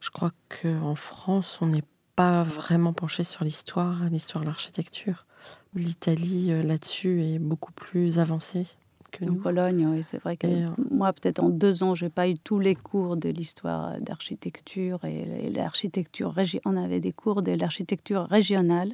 je 0.00 0.10
crois 0.10 0.30
qu'en 0.62 0.94
France, 0.94 1.58
on 1.60 1.66
n'est 1.66 1.84
pas 2.16 2.44
vraiment 2.44 2.92
penché 2.92 3.24
sur 3.24 3.44
l'histoire, 3.44 4.04
l'histoire 4.04 4.42
de 4.42 4.48
l'architecture. 4.48 5.26
L'Italie, 5.74 6.52
euh, 6.52 6.62
là-dessus, 6.62 7.22
est 7.22 7.38
beaucoup 7.38 7.72
plus 7.72 8.18
avancée 8.18 8.66
que 9.10 9.24
nous. 9.24 9.34
En 9.34 9.42
Pologne, 9.42 9.86
oui, 9.90 10.02
c'est 10.02 10.18
vrai 10.18 10.36
que 10.36 10.46
euh, 10.46 10.68
moi, 10.90 11.12
peut-être 11.12 11.42
en 11.42 11.48
deux 11.48 11.82
ans, 11.82 11.94
j'ai 11.94 12.08
pas 12.08 12.28
eu 12.28 12.38
tous 12.38 12.58
les 12.58 12.74
cours 12.74 13.16
de 13.16 13.28
l'histoire 13.28 14.00
d'architecture 14.00 15.04
et, 15.04 15.50
l'architecture. 15.50 16.34
On 16.64 16.76
avait 16.76 17.00
des 17.00 17.12
cours 17.12 17.42
de 17.42 17.52
l'architecture 17.52 18.24
régionale 18.24 18.92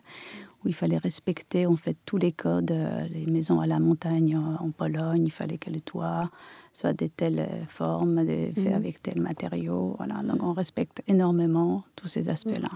où 0.65 0.69
il 0.69 0.75
fallait 0.75 0.99
respecter 0.99 1.67
en 1.67 1.77
fait 1.77 1.97
tous 2.07 2.17
les 2.17 2.33
codes, 2.33 2.71
euh, 2.71 3.07
les 3.09 3.27
maisons 3.27 3.61
à 3.61 3.67
la 3.67 3.79
montagne 3.79 4.37
en 4.37 4.71
Pologne, 4.71 5.25
il 5.27 5.31
fallait 5.31 5.59
que 5.59 5.71
le 5.71 5.81
toit 5.81 6.31
soit 6.75 6.93
de 6.93 7.07
telle 7.07 7.49
forme, 7.69 8.27
de, 8.27 8.53
fait 8.55 8.71
mhm. 8.71 8.75
avec 8.75 9.03
tel 9.03 9.21
matériau. 9.21 9.95
Voilà, 9.97 10.23
donc 10.23 10.43
on 10.43 10.53
respecte 10.53 11.03
énormément 11.09 11.85
tous 11.95 12.07
ces 12.07 12.29
aspects-là. 12.29 12.71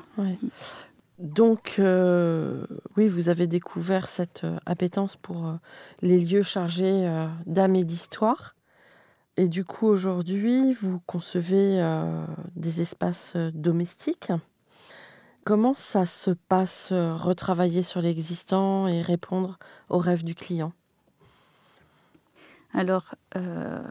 Donc, 1.21 1.77
euh, 1.79 2.67
oui, 2.97 3.09
vous 3.09 3.29
avez 3.29 3.47
découvert 3.47 4.09
cette 4.09 4.43
euh, 4.45 4.59
appétence 4.67 5.17
pour 5.17 5.55
les 6.03 6.19
lieux 6.19 6.43
chargés 6.43 7.09
d'âme 7.47 7.77
et 7.77 7.85
d'histoire. 7.85 8.57
Et 9.37 9.47
du 9.47 9.65
coup, 9.65 9.87
aujourd'hui, 9.87 10.75
vous 10.75 11.01
concevez 11.07 11.81
des 12.57 12.83
espaces 12.83 13.37
domestiques. 13.37 14.33
Comment 15.45 15.75
ça 15.75 16.05
se 16.05 16.31
passe, 16.31 16.93
euh, 16.93 17.15
retravailler 17.15 17.83
sur 17.83 18.03
l'existant 18.03 18.87
et 18.87 19.01
répondre 19.01 19.59
aux 19.89 19.99
rêves 19.99 20.23
du 20.23 20.35
client? 20.35 20.73
Alors, 22.75 23.15
euh, 23.37 23.83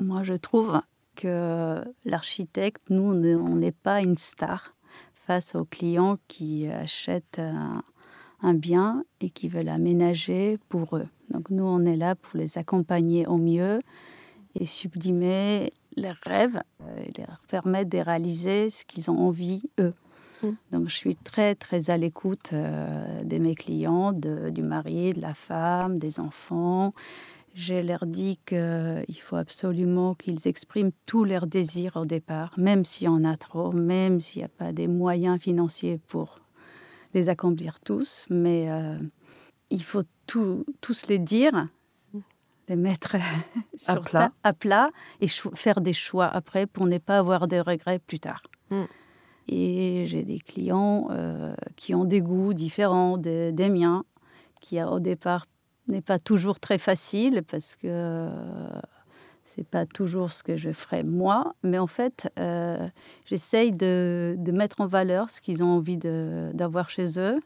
moi, 0.00 0.24
je 0.24 0.34
trouve 0.34 0.80
que 1.14 1.82
l'architecte, 2.04 2.82
nous, 2.90 3.12
on 3.12 3.54
n'est 3.54 3.72
pas 3.72 4.02
une 4.02 4.18
star 4.18 4.74
face 5.32 5.54
aux 5.54 5.64
clients 5.64 6.18
qui 6.28 6.68
achètent 6.68 7.40
un, 8.42 8.54
bien 8.54 9.02
et 9.22 9.30
qui 9.30 9.48
veulent 9.48 9.70
aménager 9.70 10.58
pour 10.68 10.98
eux. 10.98 11.08
Donc, 11.30 11.48
nous, 11.48 11.64
on 11.64 11.86
est 11.86 11.96
là 11.96 12.14
pour 12.14 12.38
les 12.38 12.58
accompagner 12.58 13.26
au 13.26 13.38
mieux 13.38 13.80
et 14.54 14.66
sublimer 14.66 15.72
leurs 15.96 16.20
rêves 16.26 16.60
euh, 16.82 17.04
et 17.06 17.18
leur 17.18 17.40
permettre 17.48 17.88
de 17.88 17.96
réaliser 17.96 18.68
ce 18.68 18.84
qu'ils 18.84 19.10
ont 19.10 19.18
envie, 19.18 19.62
eux. 19.80 19.94
Donc, 20.70 20.90
je 20.90 20.96
suis 20.96 21.16
très, 21.16 21.54
très 21.54 21.88
à 21.88 21.96
l'écoute 21.96 22.50
euh, 22.52 23.22
de 23.22 23.38
mes 23.38 23.54
clients, 23.54 24.12
du 24.12 24.62
mari, 24.62 25.14
de 25.14 25.22
la 25.22 25.32
femme, 25.32 25.98
des 25.98 26.20
enfants. 26.20 26.92
Je 27.54 27.74
leur 27.74 28.06
dis 28.06 28.38
qu'il 28.46 29.20
faut 29.20 29.36
absolument 29.36 30.14
qu'ils 30.14 30.48
expriment 30.48 30.92
tous 31.04 31.24
leurs 31.24 31.46
désirs 31.46 31.96
au 31.96 32.06
départ, 32.06 32.54
même 32.56 32.84
s'il 32.84 33.06
y 33.06 33.08
en 33.08 33.24
a 33.24 33.36
trop, 33.36 33.72
même 33.72 34.20
s'il 34.20 34.40
n'y 34.40 34.46
a 34.46 34.48
pas 34.48 34.72
des 34.72 34.88
moyens 34.88 35.38
financiers 35.38 35.98
pour 36.08 36.40
les 37.12 37.28
accomplir 37.28 37.78
tous. 37.80 38.26
Mais 38.30 38.70
euh, 38.70 38.96
il 39.70 39.82
faut 39.82 40.04
tous 40.26 40.64
les 41.08 41.18
dire, 41.18 41.68
les 42.68 42.76
mettre 42.76 43.16
à, 43.86 43.96
plat. 43.96 44.32
à 44.42 44.52
plat 44.54 44.90
et 45.20 45.26
faire 45.26 45.80
des 45.80 45.92
choix 45.92 46.26
après 46.26 46.66
pour 46.66 46.86
ne 46.86 46.98
pas 46.98 47.18
avoir 47.18 47.48
de 47.48 47.58
regrets 47.58 47.98
plus 47.98 48.20
tard. 48.20 48.42
Mm. 48.70 48.84
Et 49.48 50.04
j'ai 50.06 50.22
des 50.22 50.38
clients 50.38 51.08
euh, 51.10 51.54
qui 51.76 51.94
ont 51.94 52.04
des 52.04 52.20
goûts 52.20 52.54
différents 52.54 53.18
des, 53.18 53.52
miens, 53.68 54.04
qui 54.60 54.82
au 54.82 55.00
départ 55.00 55.46
n'est 55.88 56.02
pas 56.02 56.18
toujours 56.18 56.60
très 56.60 56.78
facile 56.78 57.42
parce 57.42 57.76
que 57.76 57.86
euh, 57.86 58.28
c'est 59.44 59.66
pas 59.66 59.86
toujours 59.86 60.32
ce 60.32 60.42
que 60.42 60.56
je 60.56 60.70
ferais 60.70 61.02
moi, 61.02 61.54
mais 61.62 61.78
en 61.78 61.86
fait, 61.86 62.30
euh, 62.38 62.88
j'essaye 63.24 63.72
de, 63.72 64.36
de, 64.38 64.52
mettre 64.52 64.80
en 64.80 64.86
valeur 64.86 65.30
ce 65.30 65.40
qu'ils 65.40 65.62
ont 65.62 65.76
envie 65.76 65.98
d'avoir 65.98 66.90
chez 66.90 67.18
eux. 67.18 67.40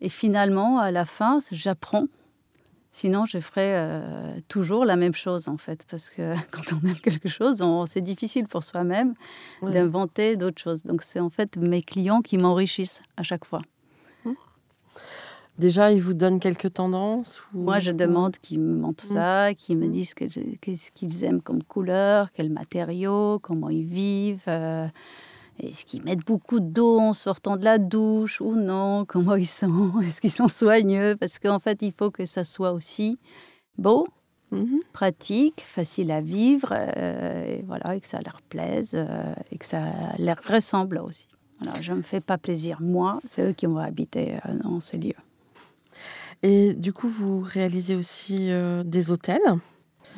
Et 0.00 0.08
finalement, 0.08 0.78
à 0.78 0.90
la 0.90 1.04
fin, 1.04 1.38
j'apprends 1.52 2.06
Sinon, 2.94 3.24
je 3.24 3.40
ferais 3.40 3.74
euh, 3.74 4.38
toujours 4.46 4.84
la 4.84 4.94
même 4.94 5.16
chose, 5.16 5.48
en 5.48 5.56
fait, 5.56 5.84
parce 5.90 6.10
que 6.10 6.36
quand 6.52 6.62
on 6.72 6.88
aime 6.88 7.00
quelque 7.00 7.28
chose, 7.28 7.60
c'est 7.86 8.00
difficile 8.00 8.46
pour 8.46 8.62
soi-même 8.62 9.14
d'inventer 9.62 10.36
d'autres 10.36 10.62
choses. 10.62 10.84
Donc, 10.84 11.02
c'est 11.02 11.18
en 11.18 11.28
fait 11.28 11.56
mes 11.56 11.82
clients 11.82 12.22
qui 12.22 12.38
m'enrichissent 12.38 13.02
à 13.16 13.24
chaque 13.24 13.46
fois. 13.46 13.62
Déjà, 15.58 15.92
ils 15.92 16.02
vous 16.02 16.14
donnent 16.14 16.40
quelques 16.40 16.74
tendances 16.74 17.40
Moi, 17.52 17.78
je 17.78 17.92
demande 17.92 18.38
qu'ils 18.38 18.58
me 18.58 18.74
montrent 18.74 19.06
ça, 19.06 19.54
qu'ils 19.54 19.78
me 19.78 19.86
disent 19.86 20.14
qu'est-ce 20.14 20.90
qu'ils 20.90 21.24
aiment 21.24 21.40
comme 21.40 21.62
couleur, 21.62 22.32
quels 22.32 22.50
matériaux, 22.50 23.38
comment 23.38 23.70
ils 23.70 23.86
vivent. 23.86 24.42
Euh, 24.48 24.88
est-ce 25.60 25.84
qu'ils 25.84 26.02
mettent 26.02 26.26
beaucoup 26.26 26.58
d'eau 26.58 26.98
en 26.98 27.12
sortant 27.12 27.56
de 27.56 27.64
la 27.64 27.78
douche 27.78 28.40
ou 28.40 28.56
non 28.56 29.04
Comment 29.08 29.36
ils 29.36 29.46
sont 29.46 30.00
Est-ce 30.00 30.20
qu'ils 30.20 30.32
sont 30.32 30.48
soigneux 30.48 31.16
Parce 31.16 31.38
qu'en 31.38 31.60
fait, 31.60 31.82
il 31.82 31.92
faut 31.92 32.10
que 32.10 32.24
ça 32.24 32.42
soit 32.42 32.72
aussi 32.72 33.16
beau, 33.78 34.08
mhm. 34.50 34.80
pratique, 34.92 35.60
facile 35.60 36.10
à 36.10 36.20
vivre, 36.20 36.72
euh, 36.72 37.58
et 37.58 37.62
voilà, 37.62 37.94
et 37.94 38.00
que 38.00 38.08
ça 38.08 38.20
leur 38.24 38.42
plaise, 38.42 38.94
euh, 38.94 39.32
et 39.52 39.58
que 39.58 39.66
ça 39.66 39.84
leur 40.18 40.38
ressemble 40.48 40.98
aussi. 40.98 41.28
Voilà, 41.60 41.80
je 41.80 41.92
ne 41.92 41.98
me 41.98 42.02
fais 42.02 42.20
pas 42.20 42.38
plaisir, 42.38 42.78
moi, 42.80 43.20
c'est 43.28 43.50
eux 43.50 43.52
qui 43.52 43.66
vont 43.66 43.78
habiter 43.78 44.38
dans 44.64 44.80
ces 44.80 44.98
lieux. 44.98 45.14
Et 46.44 46.74
du 46.74 46.92
coup, 46.92 47.08
vous 47.08 47.40
réalisez 47.40 47.96
aussi 47.96 48.50
des 48.84 49.10
hôtels 49.10 49.40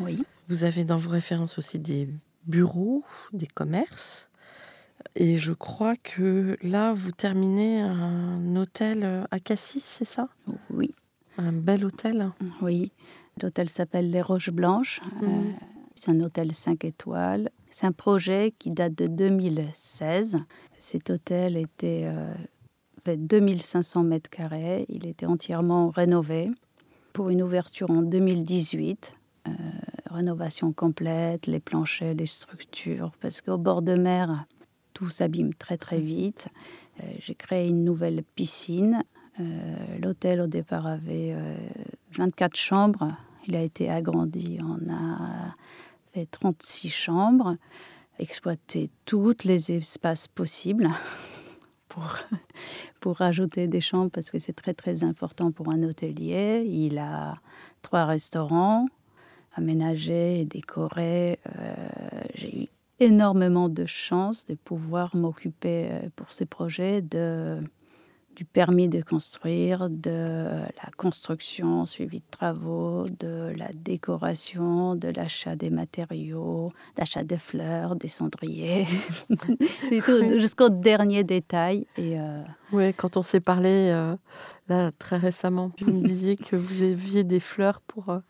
Oui. 0.01 0.23
Vous 0.49 0.65
avez 0.65 0.85
dans 0.85 0.99
vos 0.99 1.11
références 1.11 1.57
aussi 1.57 1.79
des 1.79 2.09
bureaux, 2.47 3.05
des 3.33 3.47
commerces. 3.47 4.29
Et 5.15 5.39
je 5.39 5.53
crois 5.53 5.97
que 5.97 6.59
là, 6.63 6.93
vous 6.93 7.13
terminez 7.13 7.81
un 7.81 8.57
hôtel 8.57 9.03
euh, 9.03 9.25
à 9.31 9.39
Cassis, 9.41 9.85
c'est 9.85 10.05
ça? 10.05 10.29
Oui. 10.71 10.95
Un 11.39 11.53
bel 11.53 11.85
hôtel 11.85 12.33
Oui. 12.61 12.93
L'hôtel 13.41 13.69
s'appelle 13.69 14.11
Les 14.11 14.23
Roches 14.23 14.51
Blanches. 14.51 15.01
Euh, 15.23 15.27
mhm. 15.27 15.55
c'est 15.95 16.11
un 16.11 16.21
hôtel 16.21 16.55
5 16.55 16.85
étoiles. 16.85 17.51
C'est 17.71 17.87
un 17.87 17.93
projet 17.93 18.55
qui 18.59 18.71
date 18.71 18.95
de 18.95 19.07
2016. 19.07 20.39
Cet 20.79 21.11
hôtel 21.11 21.57
était 21.57 22.05
euh, 22.07 22.33
fait 23.07 23.17
2500 23.17 24.03
mètres 24.03 24.29
carrés. 24.29 24.85
Il 24.89 25.07
était 25.07 25.27
entièrement 25.27 25.91
rénové 25.91 26.51
pour 27.13 27.31
une 27.31 27.41
ouverture 27.41 27.91
en 27.91 28.03
2018. 28.03 29.15
rénovation 30.11 30.73
complète, 30.73 31.47
les 31.47 31.61
planchers, 31.61 32.15
les 32.15 32.27
structures, 32.27 33.13
parce 33.21 33.41
qu'au 33.43 33.59
bord 33.59 33.83
de 33.83 33.95
mer, 33.95 34.47
tout 34.93 35.09
s'abîme 35.09 35.55
très 35.55 35.77
très 35.77 36.01
vite. 36.01 36.49
Euh, 37.01 37.05
j'ai 37.21 37.37
créé 37.37 37.69
une 37.69 37.85
nouvelle 37.85 38.25
piscine. 38.35 39.05
Euh, 39.39 39.99
l'hôtel 40.01 40.41
au 40.41 40.49
départ 40.49 40.87
avait 40.87 41.37
24 42.13 42.51
euh, 42.51 42.57
chambres. 42.57 43.09
Il 43.47 43.55
a 43.55 43.63
été 43.63 43.89
agrandi. 43.89 44.59
On 44.63 44.91
a 44.91 45.55
fait 46.13 46.27
36 46.29 46.91
chambres, 46.91 47.57
exploité 48.19 48.91
tous 49.05 49.45
les 49.45 49.71
espaces 49.71 50.27
possibles 50.27 50.91
pour, 51.89 52.17
pour 53.01 53.17
rajouter 53.17 53.67
des 53.67 53.81
chambres 53.81 54.11
parce 54.11 54.31
que 54.31 54.39
c'est 54.39 54.53
très 54.53 54.75
très 54.75 55.05
important 55.05 55.53
pour 55.53 55.71
un 55.71 55.83
hôtelier. 55.83 56.65
Il 56.69 56.99
a 56.99 57.37
trois 57.83 58.05
restaurants 58.05 58.87
aménagés 59.55 60.41
et 60.41 60.45
décorés. 60.45 61.39
J'ai 62.35 62.65
eu 62.65 62.69
énormément 62.99 63.69
de 63.69 63.87
chance 63.87 64.47
de 64.47 64.55
pouvoir 64.55 65.15
m'occuper 65.15 65.89
euh, 65.91 66.09
pour 66.17 66.33
ces 66.33 66.47
projets 66.47 67.03
de, 67.03 67.63
du 68.37 68.45
permis 68.45 68.89
de 68.89 69.01
construire, 69.01 69.89
de 69.89 70.45
la 70.45 70.91
construction, 70.99 71.87
suivi 71.87 72.19
de 72.19 72.25
travaux, 72.31 73.07
de 73.19 73.53
la 73.57 73.71
décoration, 73.73 74.95
de 74.95 75.09
l'achat 75.09 75.57
des 75.57 75.71
matériaux, 75.71 76.71
d'achat 76.97 77.25
des 77.25 77.39
fleurs, 77.39 77.97
des 77.97 78.09
cendriers, 78.09 78.87
jusqu'au 80.39 80.69
dernier 80.69 81.25
détail. 81.25 81.87
Et 81.97 82.21
euh, 82.21 82.43
Oui, 82.73 82.93
quand 82.93 83.17
on 83.17 83.23
s'est 83.23 83.41
parlé 83.41 83.89
euh, 83.91 84.15
là 84.69 84.93
très 84.99 85.17
récemment, 85.17 85.71
vous 85.81 85.91
me 85.91 86.07
disiez 86.07 86.37
que 86.37 86.57
vous 86.57 86.83
aviez 86.83 87.25
des 87.25 87.41
fleurs 87.41 87.81
pour 87.81 88.21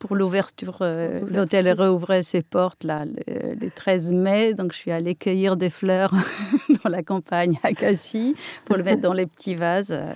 pour 0.00 0.16
l'ouverture. 0.16 0.78
Euh, 0.80 1.20
l'hôtel 1.30 1.68
réouvrait 1.68 2.24
ses 2.24 2.42
portes 2.42 2.82
là, 2.82 3.04
le, 3.04 3.54
les 3.54 3.70
13 3.70 4.12
mai, 4.12 4.54
donc 4.54 4.72
je 4.72 4.78
suis 4.78 4.90
allée 4.90 5.14
cueillir 5.14 5.56
des 5.56 5.70
fleurs 5.70 6.12
dans 6.82 6.90
la 6.90 7.04
campagne 7.04 7.60
à 7.62 7.72
Cassis 7.72 8.34
pour 8.64 8.76
le 8.76 8.82
mettre 8.82 9.02
dans 9.02 9.12
les 9.12 9.26
petits 9.26 9.54
vases 9.54 9.92
euh, 9.92 10.12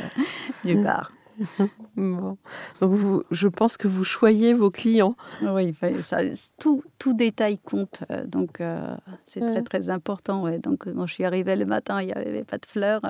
du 0.65 0.75
bar. 0.75 1.13
Bon. 1.97 2.39
Donc 2.81 2.93
vous, 2.93 3.25
je 3.33 3.49
pense 3.49 3.77
que 3.77 3.89
vous 3.89 4.05
choyez 4.05 4.55
vos 4.55 4.71
clients. 4.71 5.17
Oui, 5.43 5.75
ça, 6.01 6.19
tout, 6.59 6.83
tout 6.99 7.13
détail 7.13 7.59
compte. 7.59 8.05
euh, 8.11 8.25
Donc 8.25 8.61
euh, 8.61 8.95
c'est 9.25 9.41
très 9.41 9.63
très 9.63 9.91
important. 9.91 10.45
ouais. 10.45 10.59
Donc 10.61 10.85
quand 10.93 11.07
je 11.07 11.13
suis 11.13 11.25
arrivée 11.25 11.57
le 11.57 11.67
matin, 11.67 12.01
il 12.01 12.07
n'y 12.07 12.13
avait 12.13 12.45
pas 12.45 12.59
de 12.59 12.67
fleurs. 12.67 13.03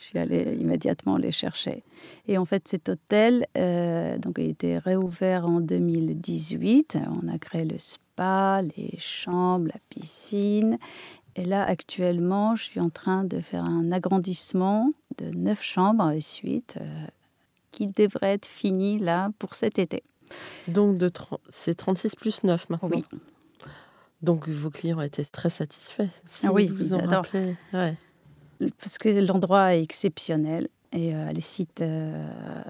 Je 0.00 0.06
suis 0.06 0.18
allée 0.18 0.56
immédiatement 0.58 1.18
les 1.18 1.30
chercher. 1.30 1.82
Et 2.26 2.38
en 2.38 2.46
fait, 2.46 2.66
cet 2.66 2.88
hôtel, 2.88 3.46
euh, 3.58 4.16
donc, 4.16 4.38
il 4.38 4.46
a 4.46 4.48
été 4.48 4.78
réouvert 4.78 5.46
en 5.46 5.60
2018. 5.60 6.96
On 7.22 7.28
a 7.28 7.38
créé 7.38 7.66
le 7.66 7.78
spa, 7.78 8.62
les 8.76 8.98
chambres, 8.98 9.68
la 9.68 9.78
piscine. 9.90 10.78
Et 11.36 11.44
là, 11.44 11.64
actuellement, 11.64 12.56
je 12.56 12.64
suis 12.64 12.80
en 12.80 12.88
train 12.88 13.24
de 13.24 13.40
faire 13.40 13.62
un 13.64 13.92
agrandissement 13.92 14.90
de 15.18 15.26
neuf 15.26 15.62
chambres 15.62 16.10
et 16.10 16.22
suites 16.22 16.78
euh, 16.80 17.06
qui 17.70 17.86
devrait 17.86 18.32
être 18.32 18.46
fini 18.46 18.98
là 18.98 19.30
pour 19.38 19.54
cet 19.54 19.78
été. 19.78 20.02
Donc 20.66 20.96
de 20.96 21.10
c'est 21.48 21.74
36 21.74 22.16
plus 22.16 22.44
9 22.44 22.70
maintenant. 22.70 22.88
Oui. 22.92 23.04
Donc 24.22 24.48
vos 24.48 24.70
clients 24.70 25.00
étaient 25.00 25.24
très 25.24 25.50
satisfaits. 25.50 26.08
Si 26.26 26.46
Ah 26.46 26.52
oui, 26.52 26.68
vous 26.68 26.94
ils 26.94 26.94
en 26.94 27.06
rappelez. 27.06 27.56
Ouais. 27.72 27.96
Parce 28.78 28.98
que 28.98 29.08
l'endroit 29.08 29.74
est 29.74 29.82
exceptionnel 29.82 30.68
et 30.92 31.14
euh, 31.14 31.32
le 31.32 31.40
site 31.40 31.80
euh, 31.80 32.62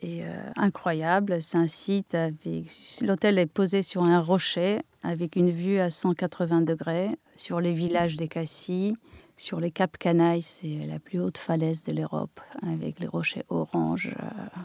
est 0.00 0.22
euh, 0.24 0.50
incroyable. 0.56 1.40
C'est 1.42 1.58
un 1.58 1.66
site 1.68 2.14
avec. 2.14 2.66
L'hôtel 3.00 3.38
est 3.38 3.46
posé 3.46 3.82
sur 3.82 4.02
un 4.02 4.20
rocher 4.20 4.80
avec 5.02 5.36
une 5.36 5.50
vue 5.50 5.78
à 5.78 5.90
180 5.90 6.62
degrés 6.62 7.10
sur 7.36 7.60
les 7.60 7.72
villages 7.72 8.16
des 8.16 8.28
Cassis, 8.28 8.94
sur 9.36 9.60
les 9.60 9.70
Cap 9.70 9.96
Canailles, 9.96 10.42
c'est 10.42 10.86
la 10.88 10.98
plus 10.98 11.20
haute 11.20 11.38
falaise 11.38 11.84
de 11.84 11.92
l'Europe 11.92 12.40
avec 12.62 12.98
les 12.98 13.06
rochers 13.06 13.44
orange 13.48 14.10
euh, 14.20 14.60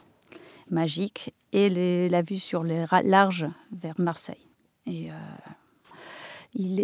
magiques 0.72 1.34
et 1.52 1.70
les- 1.70 2.10
la 2.10 2.22
vue 2.24 2.40
sur 2.40 2.64
les 2.64 2.86
larges 3.04 3.48
vers 3.72 3.94
Marseille. 4.00 4.48
Euh, 4.88 5.12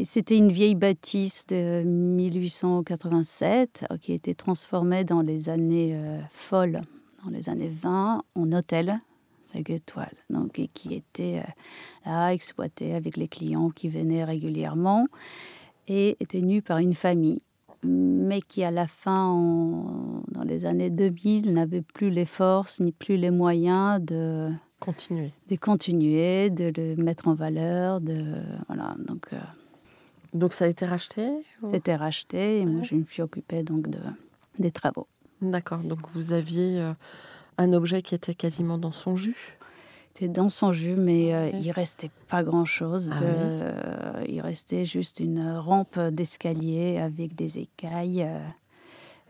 C'était 0.03 0.38
une 0.38 0.51
vieille 0.51 0.73
bâtisse 0.73 1.45
de 1.45 1.83
1887 1.83 3.85
euh, 3.91 3.97
qui 3.97 4.13
a 4.13 4.15
été 4.15 4.33
transformée 4.33 5.03
dans 5.03 5.21
les 5.21 5.47
années 5.47 5.91
euh, 5.93 6.19
folles, 6.31 6.81
dans 7.23 7.29
les 7.29 7.49
années 7.49 7.69
20, 7.69 8.23
en 8.33 8.51
hôtel 8.51 8.99
5 9.43 9.69
étoiles, 9.69 10.15
donc, 10.31 10.59
qui 10.73 10.95
était 10.95 11.43
euh, 11.45 12.09
là 12.09 12.33
exploité 12.33 12.95
avec 12.95 13.15
les 13.15 13.27
clients 13.27 13.69
qui 13.69 13.89
venaient 13.89 14.23
régulièrement 14.23 15.05
et 15.88 16.17
était 16.19 16.39
tenu 16.39 16.63
par 16.63 16.79
une 16.79 16.95
famille, 16.95 17.43
mais 17.83 18.41
qui 18.41 18.63
à 18.63 18.71
la 18.71 18.88
fin, 18.88 19.35
dans 20.29 20.43
les 20.43 20.65
années 20.65 20.89
2000, 20.89 21.53
n'avait 21.53 21.81
plus 21.81 22.09
les 22.09 22.25
forces 22.25 22.79
ni 22.79 22.91
plus 22.91 23.17
les 23.17 23.31
moyens 23.31 24.03
de, 24.03 24.51
Continuez. 24.79 25.33
de 25.50 25.55
continuer, 25.55 26.50
de 26.50 26.71
le 26.75 26.95
mettre 26.95 27.27
en 27.27 27.33
valeur, 27.33 28.00
de 28.01 28.36
voilà. 28.67 28.95
Donc 29.00 29.27
euh, 29.33 29.38
Donc 30.33 30.53
ça 30.53 30.65
a 30.65 30.67
été 30.67 30.86
racheté 30.86 31.27
ou- 31.62 31.71
c'était 31.71 31.95
racheté 31.95 32.62
et 32.62 32.65
moi 32.65 32.83
je 32.83 32.95
me 32.95 33.03
suis 33.05 33.21
occupée 33.21 33.63
donc 33.63 33.89
de, 33.89 34.00
des 34.57 34.71
travaux. 34.71 35.07
D'accord. 35.41 35.79
Donc 35.79 36.00
vous 36.13 36.31
aviez 36.33 36.79
euh, 36.79 36.93
un 37.57 37.74
objet 37.74 38.01
qui 38.01 38.15
était 38.15 38.33
quasiment 38.36 38.77
dans 38.77 38.91
son 38.91 39.15
jus? 39.15 39.57
C'était 40.13 40.27
dans 40.33 40.50
son 40.50 40.74
jus, 40.74 40.95
mais 40.95 41.33
euh, 41.33 41.50
Ouais. 41.51 41.59
il 41.62 41.71
restait 41.71 42.12
pas 42.27 42.43
grand-chose. 42.43 43.09
Ah 43.13 43.19
de- 43.19 43.25
oui. 43.25 43.31
euh, 43.31 44.25
il 44.27 44.41
restait 44.41 44.83
juste 44.86 45.19
une 45.21 45.50
rampe 45.57 45.98
d'escalier 46.00 46.98
avec 46.98 47.36
des 47.36 47.59
écailles 47.59 48.24
euh, 48.24 48.39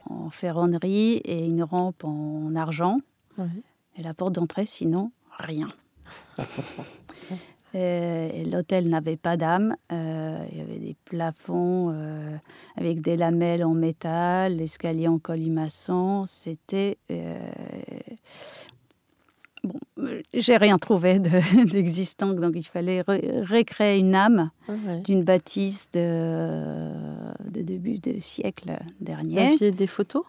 en 0.10 0.30
ferronnerie 0.32 1.18
et 1.26 1.46
une 1.46 1.62
rampe 1.64 2.04
en 2.04 2.56
argent. 2.56 3.00
Et 3.98 4.02
la 4.04 4.14
porte 4.14 4.34
d'entrée, 4.34 4.66
sinon, 4.66 5.12
rien. 5.40 5.70
Et 7.76 8.46
l'hôtel 8.46 8.90
n'avait 8.90 9.16
pas 9.18 9.38
d'âme. 9.38 9.76
euh, 9.92 10.44
il 10.52 10.58
y 10.58 10.62
avait 10.62 10.80
des 10.80 10.96
plafonds 11.06 11.92
euh, 11.94 12.36
avec 12.76 13.02
des 13.02 13.16
lamelles 13.16 13.64
en 13.64 13.76
métal, 13.76 14.58
l'escalier 14.58 15.08
en 15.08 15.20
colimaçon. 15.20 16.26
C'était. 16.28 16.98
euh, 17.12 17.38
Bon, 19.62 19.78
euh, 20.00 20.22
j'ai 20.34 20.56
rien 20.56 20.78
trouvé 20.78 21.20
de- 21.20 21.66
d'existant, 21.70 22.30
donc 22.34 22.54
il 22.56 22.64
fallait 22.64 23.02
re- 23.02 23.46
recréer 23.46 24.00
une 24.00 24.16
âme 24.16 24.52
Ouais. 24.70 25.02
d'une 25.02 25.24
bâtisse 25.26 25.90
de, 25.92 26.80
de 27.44 27.62
début 27.62 28.00
du 28.00 28.22
siècle 28.22 28.72
Vous 28.98 29.04
dernier. 29.06 29.54
aviez 29.56 29.72
des 29.72 29.86
photos? 29.88 30.24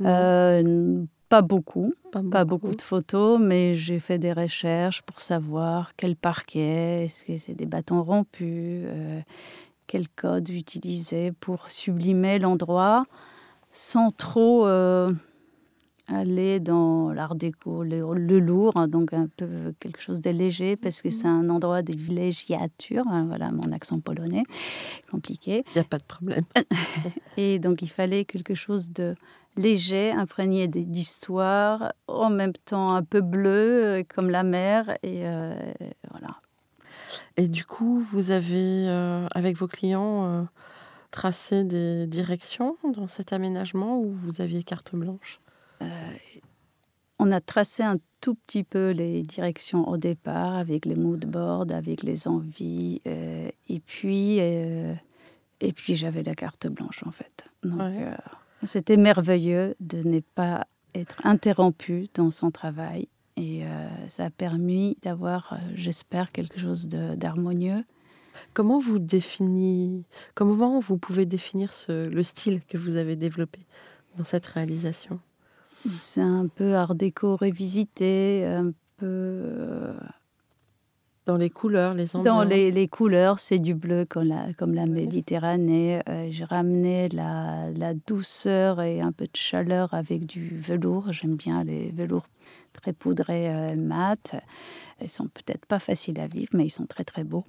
Euh, 0.00 1.04
pas 1.28 1.42
beaucoup, 1.42 1.94
pas 2.12 2.44
beaucoup. 2.44 2.74
de 2.74 2.82
photos, 2.82 3.40
mais 3.40 3.74
j'ai 3.74 3.98
fait 3.98 4.18
des 4.18 4.32
recherches 4.32 5.02
pour 5.02 5.20
savoir 5.20 5.92
quel 5.96 6.16
parquet, 6.16 7.04
est-ce 7.04 7.24
que 7.24 7.36
c'est 7.36 7.54
des 7.54 7.66
bâtons 7.66 8.02
rompus, 8.02 8.84
euh, 8.86 9.20
quel 9.86 10.08
code 10.08 10.48
utiliser 10.48 11.32
pour 11.32 11.70
sublimer 11.70 12.38
l'endroit 12.38 13.06
sans 13.72 14.10
trop 14.10 14.66
euh, 14.66 15.12
aller 16.08 16.60
dans 16.60 17.12
l'art 17.12 17.34
déco, 17.34 17.82
le, 17.82 18.14
le 18.14 18.38
lourd, 18.38 18.86
donc 18.88 19.12
un 19.12 19.28
peu 19.36 19.74
quelque 19.80 20.00
chose 20.00 20.20
de 20.20 20.30
léger, 20.30 20.76
parce 20.76 21.02
que 21.02 21.10
c'est 21.10 21.26
un 21.26 21.50
endroit 21.50 21.82
de 21.82 21.96
villégiature, 21.96 23.04
hein, 23.08 23.24
voilà 23.26 23.50
mon 23.50 23.72
accent 23.72 24.00
polonais, 24.00 24.44
compliqué. 25.10 25.64
Il 25.74 25.78
n'y 25.78 25.80
a 25.80 25.84
pas 25.84 25.98
de 25.98 26.04
problème. 26.04 26.44
Et 27.36 27.58
donc, 27.58 27.82
il 27.82 27.90
fallait 27.90 28.24
quelque 28.24 28.54
chose 28.54 28.90
de 28.92 29.14
léger, 29.56 30.10
imprégné 30.12 30.68
d'histoire, 30.68 31.92
en 32.08 32.30
même 32.30 32.52
temps 32.52 32.94
un 32.94 33.02
peu 33.02 33.20
bleu, 33.20 33.84
euh, 33.84 34.02
comme 34.06 34.30
la 34.30 34.42
mer. 34.42 34.90
Et 35.02 35.26
euh, 35.26 35.54
voilà. 36.10 36.40
Et 37.36 37.48
du 37.48 37.64
coup, 37.64 37.98
vous 37.98 38.30
avez, 38.30 38.88
euh, 38.88 39.26
avec 39.32 39.56
vos 39.56 39.68
clients, 39.68 40.24
euh, 40.24 40.42
tracé 41.10 41.64
des 41.64 42.06
directions 42.06 42.76
dans 42.94 43.06
cet 43.06 43.32
aménagement 43.32 43.98
ou 43.98 44.12
vous 44.12 44.40
aviez 44.40 44.62
carte 44.62 44.94
blanche? 44.94 45.40
On 47.18 47.32
a 47.32 47.40
tracé 47.40 47.82
un 47.82 47.96
tout 48.20 48.34
petit 48.34 48.62
peu 48.62 48.90
les 48.90 49.22
directions 49.22 49.88
au 49.88 49.96
départ, 49.96 50.54
avec 50.54 50.84
les 50.84 50.96
mood 50.96 51.24
boards, 51.24 51.70
avec 51.70 52.02
les 52.02 52.28
envies. 52.28 53.00
euh, 53.06 53.48
et 53.68 53.80
puis, 53.80 54.36
euh, 54.40 54.94
et 55.60 55.72
puis 55.72 55.96
j'avais 55.96 56.22
la 56.22 56.34
carte 56.34 56.66
blanche, 56.66 57.02
en 57.06 57.10
fait. 57.10 57.46
Donc, 57.62 57.80
Ouais. 57.80 58.02
euh, 58.02 58.14
c'était 58.64 58.98
merveilleux 58.98 59.76
de 59.80 60.02
ne 60.02 60.20
pas 60.20 60.66
être 60.94 61.16
interrompu 61.24 62.08
dans 62.14 62.30
son 62.30 62.50
travail. 62.50 63.08
Et 63.38 63.64
euh, 63.64 63.88
ça 64.08 64.26
a 64.26 64.30
permis 64.30 64.96
d'avoir, 65.02 65.52
euh, 65.54 65.56
j'espère, 65.74 66.32
quelque 66.32 66.58
chose 66.58 66.86
d'harmonieux. 66.88 67.84
Comment 68.52 68.78
vous 68.78 68.98
définissez, 68.98 70.04
comment 70.34 70.80
vous 70.80 70.98
pouvez 70.98 71.24
définir 71.26 71.72
ce- 71.72 72.08
le 72.08 72.22
style 72.22 72.60
que 72.68 72.76
vous 72.76 72.96
avez 72.96 73.16
développé 73.16 73.60
dans 74.18 74.24
cette 74.24 74.46
réalisation? 74.46 75.18
C'est 76.00 76.20
un 76.20 76.46
peu 76.46 76.74
art 76.74 76.94
déco 76.94 77.36
revisité, 77.36 78.44
un 78.46 78.72
peu 78.96 79.06
euh, 79.06 79.94
Dans 81.26 81.36
les 81.36 81.50
couleurs, 81.50 81.94
les 81.94 82.14
ambiances 82.14 82.24
dans 82.24 82.42
les, 82.44 82.70
les 82.70 82.88
couleurs, 82.88 83.38
c'est 83.38 83.58
du 83.58 83.74
bleu 83.74 84.04
comme 84.08 84.24
la, 84.28 84.52
comme 84.54 84.74
la 84.74 84.86
Méditerranée. 84.86 86.00
Euh, 86.08 86.28
J'ai 86.30 86.44
ramené 86.44 87.08
la, 87.08 87.70
la 87.74 87.94
douceur 87.94 88.80
et 88.80 89.00
un 89.00 89.12
peu 89.12 89.24
de 89.24 89.36
chaleur 89.36 89.92
avec 89.92 90.24
du 90.26 90.58
velours. 90.60 91.12
J'aime 91.12 91.34
bien 91.36 91.64
les 91.64 91.90
velours 91.90 92.26
très 92.76 92.92
poudrés 92.92 93.48
euh, 93.48 93.76
mat. 93.76 94.36
Ils 95.02 95.10
sont 95.10 95.28
peut-être 95.28 95.66
pas 95.66 95.78
faciles 95.78 96.18
à 96.18 96.26
vivre, 96.26 96.48
mais 96.54 96.64
ils 96.64 96.70
sont 96.70 96.86
très 96.86 97.04
très 97.04 97.22
beaux. 97.22 97.44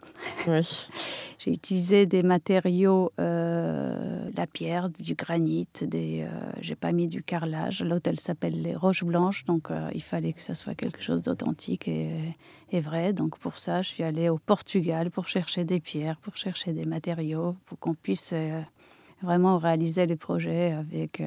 Oui. 0.48 0.88
J'ai 1.40 1.52
utilisé 1.52 2.06
des 2.06 2.22
matériaux, 2.22 3.14
euh, 3.22 4.30
la 4.36 4.48
pierre, 4.48 4.90
du 4.90 5.16
granit, 5.16 5.68
des, 5.82 6.24
euh, 6.24 6.52
j'ai 6.60 6.76
pas 6.76 6.92
mis 6.92 7.08
du 7.08 7.24
carrelage. 7.24 7.84
L'hôtel 7.84 8.20
s'appelle 8.20 8.62
les 8.62 8.76
Roches 8.76 9.06
Blanches, 9.06 9.46
donc 9.46 9.72
euh, 9.72 9.90
il 9.94 10.04
fallait 10.04 10.34
que 10.34 10.42
ça 10.42 10.56
soit 10.56 10.76
quelque 10.76 11.02
chose 11.02 11.22
d'authentique 11.22 11.88
et, 11.88 12.36
et 12.72 12.82
vrai. 12.82 13.14
Donc 13.14 13.38
pour 13.38 13.58
ça, 13.58 13.82
je 13.82 13.90
suis 13.90 14.04
allée 14.04 14.28
au 14.28 14.40
Portugal 14.40 15.10
pour 15.10 15.28
chercher 15.28 15.64
des 15.64 15.80
pierres, 15.80 16.18
pour 16.18 16.36
chercher 16.36 16.74
des 16.74 16.86
matériaux, 16.86 17.56
pour 17.66 17.80
qu'on 17.80 17.94
puisse 17.94 18.32
euh, 18.34 18.62
vraiment 19.22 19.58
réaliser 19.58 20.06
les 20.06 20.18
projets 20.18 20.74
avec. 20.74 21.22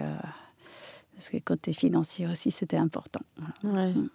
Parce 1.20 1.28
que 1.28 1.37
côté 1.37 1.74
financier 1.74 2.26
aussi, 2.26 2.50
c'était 2.50 2.78
important. 2.78 3.20
Voilà. 3.62 3.88
Ouais. 3.88 3.92
Mm. 3.92 4.09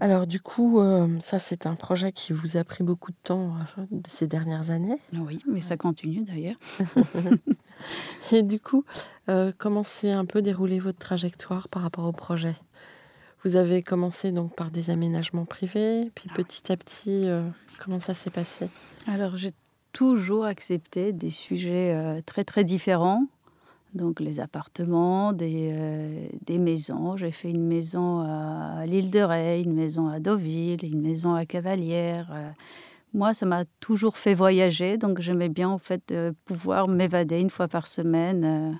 Alors 0.00 0.26
du 0.26 0.40
coup, 0.40 0.80
euh, 0.80 1.20
ça 1.20 1.38
c'est 1.38 1.66
un 1.66 1.76
projet 1.76 2.10
qui 2.10 2.32
vous 2.32 2.56
a 2.56 2.64
pris 2.64 2.82
beaucoup 2.82 3.12
de 3.12 3.16
temps 3.22 3.54
euh, 3.78 3.86
de 3.92 4.08
ces 4.08 4.26
dernières 4.26 4.72
années. 4.72 4.98
Oui, 5.12 5.38
mais 5.46 5.62
ça 5.62 5.76
continue 5.76 6.24
d'ailleurs. 6.24 6.56
Et 8.32 8.42
du 8.42 8.58
coup, 8.58 8.84
euh, 9.28 9.52
comment 9.56 9.84
s'est 9.84 10.10
un 10.10 10.24
peu 10.24 10.42
déroulé 10.42 10.80
votre 10.80 10.98
trajectoire 10.98 11.68
par 11.68 11.82
rapport 11.82 12.06
au 12.06 12.12
projet? 12.12 12.56
Vous 13.44 13.54
avez 13.54 13.84
commencé 13.84 14.32
donc 14.32 14.52
par 14.56 14.72
des 14.72 14.90
aménagements 14.90 15.44
privés, 15.44 16.10
puis 16.16 16.28
petit 16.34 16.72
à 16.72 16.76
petit, 16.76 17.28
euh, 17.28 17.48
comment 17.78 18.00
ça 18.00 18.14
s'est 18.14 18.30
passé? 18.30 18.68
Alors 19.06 19.36
j'ai 19.36 19.52
toujours 19.92 20.44
accepté 20.44 21.12
des 21.12 21.30
sujets 21.30 22.20
très 22.26 22.42
très 22.42 22.64
différents. 22.64 23.28
Donc 23.96 24.20
les 24.20 24.40
appartements, 24.40 25.32
des, 25.32 25.70
euh, 25.72 26.28
des 26.44 26.58
maisons. 26.58 27.16
J'ai 27.16 27.30
fait 27.30 27.50
une 27.50 27.66
maison 27.66 28.20
à 28.20 28.84
l'île 28.86 29.10
de 29.10 29.20
Ré, 29.20 29.62
une 29.62 29.72
maison 29.72 30.08
à 30.08 30.20
Deauville, 30.20 30.84
une 30.84 31.00
maison 31.00 31.34
à 31.34 31.46
Cavalière. 31.46 32.28
euh. 32.32 32.50
Moi, 33.14 33.32
ça 33.32 33.46
m'a 33.46 33.64
toujours 33.80 34.18
fait 34.18 34.34
voyager, 34.34 34.98
donc 34.98 35.20
j'aimais 35.20 35.48
bien 35.48 35.70
en 35.70 35.78
fait 35.78 36.12
euh, 36.12 36.32
pouvoir 36.44 36.86
m'évader 36.88 37.40
une 37.40 37.48
fois 37.48 37.66
par 37.68 37.86
semaine, 37.86 38.44
euh, 38.44 38.72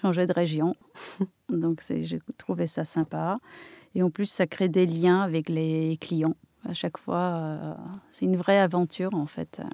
changer 0.00 0.26
de 0.26 0.32
région. 0.32 0.74
donc 1.50 1.82
j'ai 1.88 2.20
trouvé 2.38 2.66
ça 2.66 2.84
sympa. 2.84 3.38
Et 3.94 4.02
en 4.02 4.08
plus, 4.10 4.26
ça 4.26 4.46
crée 4.46 4.68
des 4.68 4.86
liens 4.86 5.20
avec 5.20 5.48
les 5.50 5.98
clients. 6.00 6.36
À 6.66 6.74
chaque 6.74 6.96
fois, 6.98 7.76
c'est 8.08 8.24
une 8.24 8.36
vraie 8.36 8.58
aventure 8.58 9.14
en 9.14 9.26
fait 9.26 9.60
euh, 9.60 9.68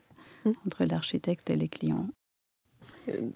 Mm. 0.47 0.53
entre 0.67 0.85
l'architecte 0.85 1.51
et 1.51 1.57
les 1.57 1.69
clients. 1.69 2.07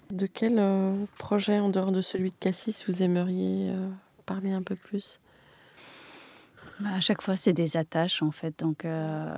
De 0.09 0.25
quel 0.25 0.55
euh, 0.57 1.05
projet 1.17 1.59
en 1.59 1.69
dehors 1.69 1.91
de 1.91 2.01
celui 2.01 2.31
de 2.31 2.35
Cassis 2.39 2.83
vous 2.87 3.03
aimeriez 3.03 3.69
euh, 3.69 3.89
parler 4.25 4.51
un 4.51 4.61
peu 4.61 4.75
plus? 4.75 5.19
Bah, 6.79 6.89
à 6.95 6.99
chaque 6.99 7.21
fois, 7.21 7.37
c'est 7.37 7.53
des 7.53 7.77
attaches 7.77 8.21
en 8.21 8.31
fait. 8.31 8.59
Donc, 8.59 8.85
euh, 8.85 9.29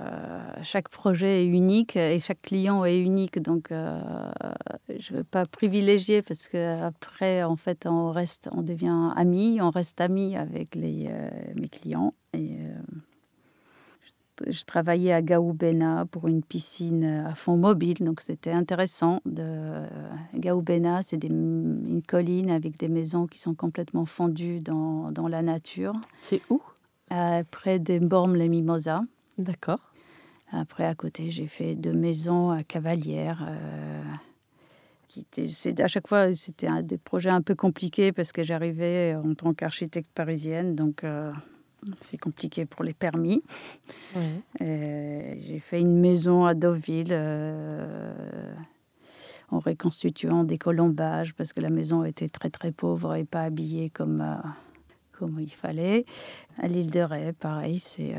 chaque 0.62 0.88
projet 0.88 1.42
est 1.42 1.46
unique 1.46 1.94
et 1.96 2.18
chaque 2.18 2.42
client 2.42 2.84
est 2.84 2.98
unique. 2.98 3.38
Donc, 3.38 3.68
je 3.70 5.12
ne 5.12 5.18
veux 5.18 5.24
pas 5.24 5.44
privilégier 5.46 6.22
parce 6.22 6.48
qu'après, 6.48 7.42
en 7.42 7.56
fait, 7.56 7.86
on 7.86 8.10
reste, 8.10 8.48
on 8.52 8.62
devient 8.62 9.12
amis, 9.14 9.60
on 9.60 9.70
reste 9.70 10.00
amis 10.00 10.36
avec 10.36 10.74
les, 10.74 11.10
mes 11.54 11.68
clients. 11.68 12.14
Je, 14.46 14.64
travaillais 14.64 15.12
à 15.12 15.22
Gaoubena 15.22 16.06
pour 16.10 16.28
une 16.28 16.42
piscine 16.42 17.04
à 17.04 17.34
fond 17.34 17.56
mobile, 17.56 17.98
donc 18.00 18.20
c'était 18.20 18.50
intéressant. 18.52 19.20
De, 19.26 19.84
Gaoubena, 20.34 21.02
c'est 21.02 21.16
des- 21.16 21.28
une 21.28 22.02
colline 22.06 22.50
avec 22.50 22.76
des 22.78 22.88
maisons 22.88 23.26
qui 23.26 23.38
sont 23.38 23.54
complètement 23.54 24.04
fondues 24.06 24.60
dans, 24.60 25.10
dans 25.12 25.28
la 25.28 25.42
nature. 25.42 25.94
C'est 26.20 26.40
où? 26.50 26.60
Euh, 27.12 27.42
près 27.50 27.78
des 27.78 28.00
Bormes-les-Mimosas. 28.00 29.02
D'accord. 29.38 29.80
Après, 30.52 30.84
à 30.84 30.94
côté, 30.94 31.30
j'ai 31.30 31.46
fait 31.46 31.74
deux 31.74 31.92
maisons 31.92 32.50
à 32.50 32.62
Cavalière. 32.62 33.44
euh, 33.48 34.02
c'est- 35.32 35.80
à 35.80 35.86
chaque 35.88 36.08
fois, 36.08 36.34
c'était 36.34 36.66
un 36.66 36.82
des 36.82 36.98
projets 36.98 37.30
un 37.30 37.42
peu 37.42 37.54
compliqués 37.54 38.12
parce 38.12 38.32
que 38.32 38.42
j'arrivais 38.42 39.14
en 39.14 39.34
tant 39.34 39.54
qu'architecte 39.54 40.10
parisienne, 40.14 40.74
donc 40.74 41.04
euh, 41.04 41.32
c'est 42.00 42.18
compliqué 42.18 42.66
pour 42.66 42.84
les 42.84 42.94
permis. 42.94 43.42
Ouais. 44.14 44.40
Euh, 44.60 45.34
j'ai 45.40 45.58
fait 45.58 45.80
une 45.80 45.98
maison 45.98 46.44
à 46.44 46.54
Deauville 46.54 47.08
euh, 47.10 48.52
en 49.50 49.58
reconstituant 49.58 50.44
des 50.44 50.58
colombages 50.58 51.34
parce 51.34 51.52
que 51.52 51.60
la 51.60 51.70
maison 51.70 52.04
était 52.04 52.28
très 52.28 52.50
très 52.50 52.72
pauvre 52.72 53.14
et 53.14 53.24
pas 53.24 53.42
habillée 53.42 53.90
comme, 53.90 54.20
euh, 54.20 54.48
comme 55.12 55.38
il 55.40 55.52
fallait. 55.52 56.04
À 56.58 56.68
l'île 56.68 56.90
de 56.90 57.00
Ré, 57.00 57.32
pareil, 57.32 57.78
c'est 57.78 58.14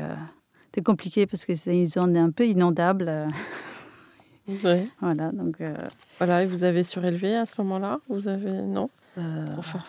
compliqué 0.84 1.26
parce 1.26 1.46
que 1.46 1.54
c'est 1.54 1.78
une 1.78 1.86
zone 1.86 2.16
un 2.16 2.30
peu 2.30 2.46
inondable. 2.46 3.28
Ouais. 4.46 4.88
voilà, 5.00 5.32
donc 5.32 5.62
Voilà, 6.18 6.42
et 6.42 6.46
vous 6.46 6.64
avez 6.64 6.82
surélevé 6.82 7.34
à 7.34 7.46
ce 7.46 7.54
moment-là? 7.62 8.00
Vous 8.08 8.28
avez 8.28 8.60
non? 8.62 8.90
Enfin, 9.56 9.80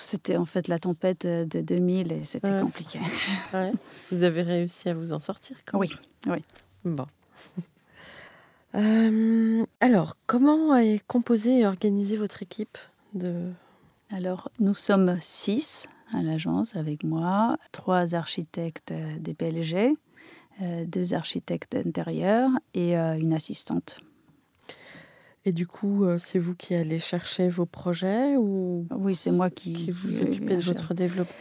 c'était 0.00 0.36
en 0.36 0.44
fait 0.44 0.68
la 0.68 0.78
tempête 0.78 1.26
de 1.26 1.60
2000 1.60 2.12
et 2.12 2.24
c'était 2.24 2.50
Ouais. 2.52 2.60
compliqué. 2.60 3.00
ouais. 3.54 3.72
Vous 4.10 4.22
avez 4.24 4.42
réussi 4.42 4.88
à 4.88 4.94
vous 4.94 5.12
en 5.12 5.18
sortir 5.18 5.56
quand 5.66 5.78
Oui, 5.78 5.90
même 6.26 6.34
oui. 6.36 6.44
Bon. 6.84 7.06
Euh, 8.74 9.66
alors, 9.80 10.16
comment 10.26 10.74
est 10.76 11.02
composée 11.06 11.58
et 11.60 11.66
organisée 11.66 12.16
votre 12.16 12.42
équipe 12.42 12.78
de... 13.12 13.50
Alors, 14.10 14.50
nous 14.60 14.74
sommes 14.74 15.18
six 15.20 15.88
à 16.14 16.22
l'agence 16.22 16.74
avec 16.76 17.04
moi, 17.04 17.58
trois 17.72 18.14
architectes 18.14 18.92
euh, 18.92 19.18
des 19.18 19.34
PLG, 19.34 19.94
euh, 20.62 20.84
deux 20.86 21.12
architectes 21.14 21.74
intérieurs 21.74 22.50
et 22.74 22.96
euh, 22.96 23.18
une 23.18 23.32
assistante. 23.34 24.00
Et 25.44 25.52
du 25.52 25.66
coup, 25.66 26.04
euh, 26.04 26.18
c'est 26.18 26.38
vous 26.38 26.54
qui 26.54 26.74
allez 26.74 26.98
chercher 27.00 27.48
vos 27.48 27.66
projets 27.66 28.36
ou 28.36 28.86
Oui, 28.90 29.16
c'est 29.16 29.32
moi 29.32 29.50
qui, 29.50 29.72
qui 29.72 29.90
vous 29.90 30.08
qui- 30.08 30.22
occupez 30.22 30.56
de 30.56 30.62
votre 30.62 30.94
développement 30.94 31.34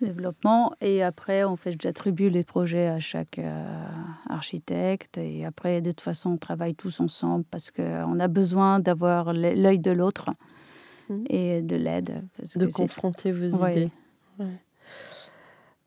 développement. 0.00 0.72
Et 0.80 1.02
après, 1.02 1.42
en 1.42 1.56
fait, 1.56 1.74
j'attribue 1.82 2.30
les 2.30 2.44
projets 2.44 2.86
à 2.86 3.00
chaque 3.00 3.40
euh, 3.40 3.84
architecte. 4.28 5.18
Et 5.18 5.44
après, 5.44 5.80
de 5.80 5.90
toute 5.90 6.00
façon, 6.02 6.30
on 6.30 6.36
travaille 6.36 6.76
tous 6.76 7.00
ensemble 7.00 7.44
parce 7.50 7.72
qu'on 7.72 8.20
a 8.20 8.28
besoin 8.28 8.78
d'avoir 8.78 9.32
l'œ- 9.32 9.54
l'œil 9.54 9.80
de 9.80 9.90
l'autre 9.90 10.30
Mhm. 11.08 11.24
et 11.28 11.62
de 11.62 11.74
l'aide. 11.76 12.22
de 12.54 12.66
confronter 12.68 13.32
vos 13.32 13.56
Ouais. 13.56 13.72
idées 13.72 13.90
Ouais. 14.38 14.46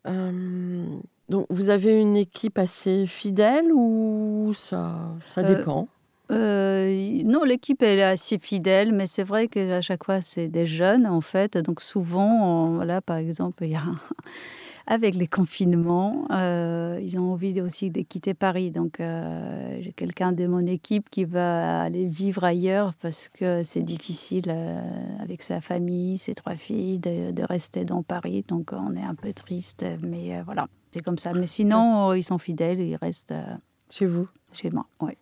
Euh, 0.07 0.85
donc, 1.29 1.47
vous 1.49 1.69
avez 1.69 1.99
une 1.99 2.15
équipe 2.15 2.57
assez 2.59 3.07
fidèle 3.07 3.71
ou 3.73 4.51
ça, 4.55 5.15
ça 5.27 5.41
Euh, 5.41 5.55
dépend? 5.55 5.83
Euh, 5.83 5.85
non, 6.33 7.43
l'équipe 7.43 7.81
est 7.83 8.01
assez 8.01 8.37
fidèle, 8.39 8.91
mais 8.93 9.05
c'est 9.05 9.23
vrai 9.23 9.47
qu'à 9.47 9.81
chaque 9.81 10.03
fois 10.05 10.21
c'est 10.21 10.47
des 10.47 10.65
jeunes 10.65 11.05
en 11.07 11.21
fait. 11.21 11.57
Donc 11.57 11.81
souvent, 11.81 12.27
on- 12.69 12.75
voilà, 12.75 13.01
par 13.01 13.17
exemple, 13.17 13.63
il 13.65 13.71
y 13.71 13.75
a 13.75 13.83
avec 14.87 15.15
les 15.15 15.25
confinements, 15.27 16.27
euh, 16.31 16.99
ils 17.01 17.17
ont 17.17 17.31
envie 17.33 17.59
aussi 17.61 17.89
de 17.89 18.01
quitter 18.01 18.33
Paris. 18.35 18.69
Donc 18.71 18.99
euh, 18.99 19.77
j'ai 19.81 19.91
quelqu'un 19.93 20.31
de 20.31 20.45
mon 20.47 20.65
équipe 20.65 21.09
qui 21.09 21.25
va 21.25 21.81
aller 21.81 22.05
vivre 22.07 22.43
ailleurs 22.43 22.93
parce 23.01 23.29
que 23.29 23.63
c'est 23.63 23.81
difficile 23.83 24.45
euh, 24.49 24.79
avec 25.21 25.41
sa 25.41 25.59
famille, 25.61 26.17
ses 26.17 26.35
trois 26.35 26.55
filles, 26.55 26.99
de, 26.99 27.31
de 27.31 27.43
rester 27.43 27.83
dans 27.85 28.03
Paris. 28.03 28.43
Donc 28.47 28.71
on 28.73 28.95
est 28.95 29.03
un 29.03 29.15
peu 29.15 29.33
triste, 29.33 29.85
mais 30.03 30.37
euh, 30.37 30.41
voilà, 30.45 30.67
c'est 30.91 31.01
comme 31.03 31.17
ça. 31.17 31.33
Mais 31.33 31.47
sinon, 31.47 32.13
ils 32.13 32.23
sont 32.23 32.37
fidèles, 32.37 32.79
ils 32.79 32.95
restent 32.95 33.31
euh, 33.31 33.43
chez 33.89 34.05
vous 34.05 34.27
chez 34.53 34.69
moi. 34.69 34.85
Ouais. 35.01 35.17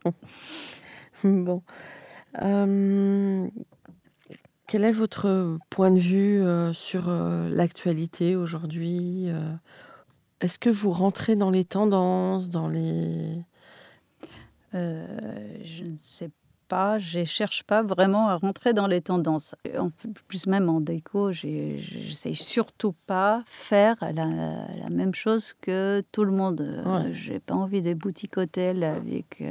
Bon. 1.45 1.63
Euh, 2.41 3.47
quel 4.67 4.83
est 4.83 4.91
votre 4.91 5.57
point 5.69 5.91
de 5.91 5.99
vue 5.99 6.41
euh, 6.41 6.73
sur 6.73 7.05
euh, 7.07 7.49
l'actualité 7.49 8.35
aujourd'hui 8.35 9.27
Est-ce 10.41 10.59
que 10.59 10.69
vous 10.69 10.91
rentrez 10.91 11.35
dans 11.35 11.51
les 11.51 11.65
tendances, 11.65 12.49
dans 12.49 12.67
les... 12.67 13.43
Je 14.73 15.83
ne 15.83 15.95
sais 15.95 16.31
pas, 16.67 16.97
je 16.97 17.19
ne 17.19 17.25
cherche 17.25 17.61
pas 17.61 17.83
vraiment 17.83 18.29
à 18.29 18.37
rentrer 18.37 18.73
dans 18.73 18.87
les 18.87 19.01
tendances. 19.01 19.53
En 19.77 19.91
plus, 20.27 20.47
même 20.47 20.67
en 20.67 20.81
déco, 20.81 21.31
j'essaye 21.31 22.33
surtout 22.35 22.95
pas 23.05 23.43
faire 23.45 23.95
la, 24.01 24.11
la 24.15 24.89
même 24.89 25.13
chose 25.13 25.53
que 25.61 26.03
tout 26.11 26.25
le 26.25 26.31
monde. 26.31 26.83
Ouais. 26.83 27.13
J'ai 27.13 27.39
pas 27.39 27.53
envie 27.53 27.83
des 27.83 27.93
boutiques 27.93 28.37
hôtels 28.37 28.83
avec 28.83 29.43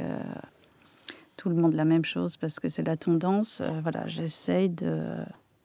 tout 1.37 1.49
le 1.49 1.55
monde 1.55 1.73
la 1.73 1.85
même 1.85 2.05
chose 2.05 2.37
parce 2.37 2.59
que 2.59 2.69
c'est 2.69 2.83
la 2.83 2.97
tendance. 2.97 3.61
Euh, 3.61 3.79
voilà, 3.81 4.07
j'essaye 4.07 4.69
de, 4.69 5.01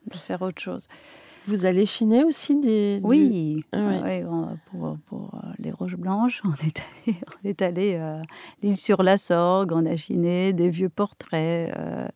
de 0.06 0.14
faire 0.16 0.42
autre 0.42 0.60
chose. 0.60 0.86
Vous 1.46 1.64
allez 1.64 1.86
chiner 1.86 2.24
aussi 2.24 2.56
des... 2.60 3.00
Oui, 3.02 3.64
Ah 3.72 3.78
ouais. 3.78 4.02
ouais, 4.02 4.24
on- 4.28 4.58
pour, 4.70 4.98
pour, 5.06 5.34
euh, 5.34 5.48
les 5.58 5.70
Roches 5.70 5.96
Blanches, 5.96 6.42
on 6.44 6.52
est 6.66 6.78
allé, 7.06 7.16
on 7.44 7.48
est 7.48 7.62
allé 7.62 7.96
euh, 7.98 8.20
l'île 8.62 8.76
sur 8.76 9.02
la 9.02 9.16
Sorgue, 9.16 9.72
on 9.72 9.86
a 9.86 9.96
chiné 9.96 10.52
des 10.52 10.68
vieux 10.68 10.90
portraits, 10.90 11.74
euh, 11.78 12.06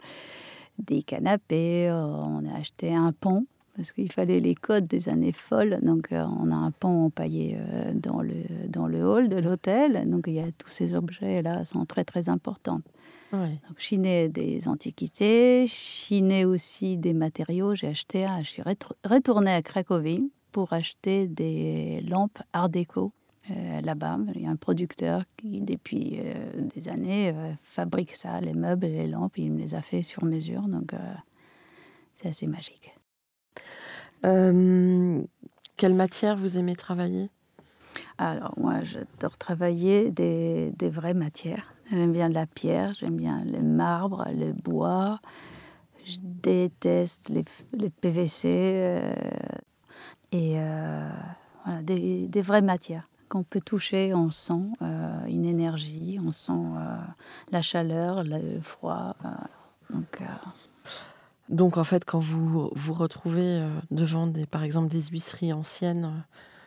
des 0.79 1.03
canapés, 1.03 1.91
on 1.91 2.45
a 2.47 2.59
acheté 2.59 2.95
un 2.95 3.13
pont 3.13 3.47
parce 3.75 3.91
qu'il 3.93 4.13
fallait 4.13 4.39
les 4.41 4.55
codes 4.55 4.87
des 4.87 5.09
années 5.09 5.33
folles. 5.33 5.79
Donc 5.83 6.13
euh, 6.13 6.27
on 6.39 6.51
a 6.51 6.55
un 6.55 6.71
pont 6.73 7.07
empaillé 7.07 7.57
euh, 7.59 7.93
dans, 7.95 8.21
le, 8.21 8.35
dans 8.69 8.87
le 8.87 9.03
hall 9.03 9.31
de 9.31 9.37
l'hôtel. 9.39 10.11
Donc 10.11 10.25
il 10.27 10.35
y 10.35 10.41
a 10.41 10.53
tous 10.59 10.69
ces 10.69 10.95
objets-là 10.95 11.65
sont 11.65 11.87
très 11.87 12.05
très 12.05 12.29
importants. 12.29 12.83
Ouais. 13.33 13.59
Donc, 13.67 13.79
chiner 13.79 14.29
des 14.29 14.69
antiquités, 14.69 15.67
chiner 15.67 16.45
aussi 16.45 16.99
des 16.99 17.15
matériaux. 17.15 17.75
J'ai 17.75 17.89
acheté, 17.89 18.27
je 18.43 18.49
suis 18.49 18.63
retournée 19.05 19.53
à 19.53 19.63
Cracovie 19.63 20.31
pour 20.53 20.75
acheter 20.75 21.29
des 21.29 22.03
lampes 22.03 22.43
Art 22.53 22.69
déco. 22.69 23.13
euh, 23.51 23.81
Là-bas, 23.81 24.19
il 24.35 24.43
y 24.43 24.47
a 24.47 24.51
un 24.51 24.57
producteur 24.57 25.25
qui, 25.39 25.63
depuis 25.63 26.19
euh, 26.21 26.51
des 26.75 26.91
années, 26.91 27.33
euh, 27.35 27.53
fabrique 27.63 28.13
ça, 28.13 28.39
les 28.43 28.53
meubles 28.53 28.85
et 28.85 28.93
les 28.93 29.09
lampes. 29.09 29.39
Il 29.39 29.53
me 29.53 29.61
les 29.61 29.75
a 29.75 29.81
fait 29.81 30.03
sur 30.03 30.25
mesure, 30.25 30.69
donc 30.69 30.93
euh, 30.93 30.99
c'est 32.17 32.29
assez 32.29 32.47
magique. 32.47 32.95
Euh, 34.27 35.23
quelle 35.79 35.95
matière 35.95 36.37
vous 36.37 36.59
aimez 36.59 36.77
travailler? 36.77 37.31
Alors, 38.19 38.53
moi, 38.59 38.83
j'adore 38.83 39.39
travailler 39.39 40.11
des, 40.11 40.71
des 40.77 40.91
vraies 40.91 41.15
matières. 41.15 41.72
J'aime 41.93 42.13
bien 42.13 42.29
la 42.31 42.47
pierre, 42.47 42.95
j'aime 42.95 43.17
bien 43.17 43.45
le 43.45 43.61
marbre, 43.63 44.25
le 44.35 44.53
bois. 44.53 45.21
Je 46.05 46.17
déteste 46.23 47.29
les, 47.29 47.45
les 47.75 47.91
PVC. 47.91 48.49
euh, 48.49 49.15
et 50.33 50.55
euh, 50.57 51.09
voilà, 51.65 51.83
des, 51.83 52.27
des 52.29 52.41
vraies 52.43 52.63
matières 52.63 53.09
qu'on 53.29 53.43
peut 53.43 53.61
toucher, 53.61 54.13
on 54.15 54.31
sent 54.31 54.55
euh, 54.83 55.25
une 55.27 55.45
énergie, 55.45 56.19
on 56.27 56.31
sent 56.31 56.53
la 57.51 57.63
chaleur, 57.63 58.25
le 58.25 58.61
froid. 58.61 59.15
donc, 59.91 60.23
Donc 61.49 61.77
en 61.79 61.85
fait, 61.85 62.05
quand 62.05 62.19
vous 62.19 62.71
vous 62.75 62.93
retrouvez 62.95 63.67
devant 63.91 64.27
des, 64.27 64.47
par 64.47 64.63
exemple 64.65 64.89
des 64.91 65.03
huisseries 65.03 65.53
anciennes 65.53 66.25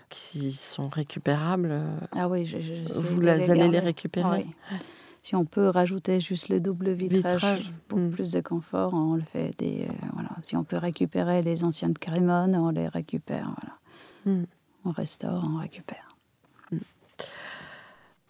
qui 0.10 0.52
sont 0.54 0.88
récupérables, 0.88 1.82
ah 2.14 2.28
oui, 2.30 2.46
je, 2.46 2.60
je 2.62 2.86
sais 2.88 3.02
vous 3.02 3.20
les- 3.22 3.50
allez 3.52 3.68
les 3.70 3.80
récupérer. 3.80 4.46
Oui. 4.72 4.78
Si 5.26 5.36
on 5.36 5.44
peut 5.44 5.70
rajouter 5.70 6.20
juste 6.20 6.50
le 6.50 6.60
double 6.60 6.92
vitrage, 6.92 7.34
Vitrage, 7.34 7.72
pour 7.88 7.98
mm. 7.98 8.12
plus 8.12 8.30
de 8.30 8.42
confort, 8.42 8.94
on 8.94 9.16
le 9.16 9.24
fait. 9.24 9.56
Des, 9.58 9.88
euh, 9.90 10.08
voilà. 10.14 10.30
Si 10.44 10.56
on 10.56 10.64
peut 10.64 10.78
récupérer 10.78 11.42
les 11.42 11.64
anciennes 11.64 11.98
crémones, 11.98 12.56
on 12.56 12.70
les 12.70 12.88
récupère. 12.88 13.52
Voilà. 13.60 14.38
Mm. 14.38 14.46
On 14.86 14.92
restaure, 14.92 15.44
on 15.44 15.58
récupère. 15.58 16.16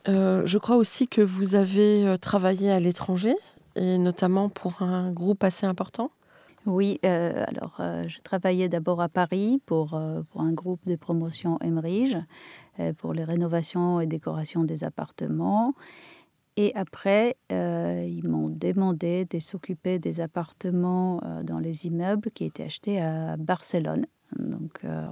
Euh, 0.08 0.44
je 0.46 0.58
crois 0.58 0.78
aussi 0.78 1.10
que 1.10 1.20
vous 1.20 1.56
avez 1.56 2.08
euh, 2.08 2.16
travaillé 2.16 2.72
à 2.72 2.80
l'étranger 2.80 3.36
et 3.76 3.98
notamment 3.98 4.48
pour 4.48 4.82
un 4.82 5.12
groupe 5.12 5.44
assez 5.44 5.66
important. 5.66 6.12
Oui, 6.66 7.00
euh, 7.06 7.44
alors 7.48 7.76
euh, 7.80 8.08
je 8.08 8.20
travaillais 8.22 8.70
d'abord 8.70 9.00
à 9.00 9.08
Paris 9.08 9.62
pour, 9.66 9.94
euh, 9.94 10.22
pour 10.32 10.42
un 10.42 10.52
groupe 10.52 10.80
de 10.86 10.96
promotion 10.96 11.60
Emerige 11.62 12.18
pour 12.98 13.14
les 13.14 13.24
rénovations 13.24 14.02
et 14.02 14.06
décorations 14.06 14.66
des 14.66 14.84
appartements. 14.84 15.76
Et 16.58 16.74
après, 16.76 17.36
euh, 17.52 18.06
ils 18.08 18.28
m'ont 18.28 18.50
demandé 18.50 19.26
de 19.26 19.40
s'occuper 19.40 20.00
des 20.00 20.22
appartements 20.22 21.22
euh, 21.26 21.44
dans 21.44 21.60
les 21.60 21.86
immeubles 21.86 22.32
qui 22.32 22.46
étaient 22.46 22.64
achetés 22.64 23.02
à 23.02 23.36
Barcelone. 23.36 24.06
Donc 24.40 24.80
euh, 24.86 25.06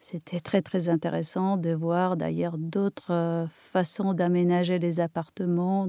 c'était 0.00 0.40
très 0.40 0.62
très 0.62 0.88
intéressant 0.88 1.56
de 1.56 1.72
voir 1.72 2.16
d'ailleurs 2.16 2.58
d'autres 2.58 3.46
façons 3.72 4.14
d'aménager 4.14 4.80
les 4.80 4.98
appartements 4.98 5.88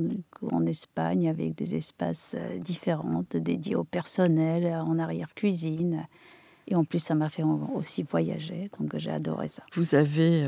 en 0.51 0.65
Espagne 0.67 1.29
avec 1.29 1.55
des 1.55 1.75
espaces 1.75 2.35
différents 2.59 3.23
dédiés 3.33 3.75
au 3.75 3.83
personnel, 3.83 4.67
en 4.67 4.99
arrière-cuisine. 4.99 6.07
Et 6.67 6.75
en 6.75 6.83
plus, 6.83 6.99
ça 6.99 7.13
m'a 7.13 7.29
fait 7.29 7.43
aussi 7.75 8.03
voyager, 8.03 8.69
donc 8.79 8.95
j'ai 8.97 9.11
adoré 9.11 9.47
ça. 9.49 9.63
Vous 9.73 9.95
avez 9.95 10.47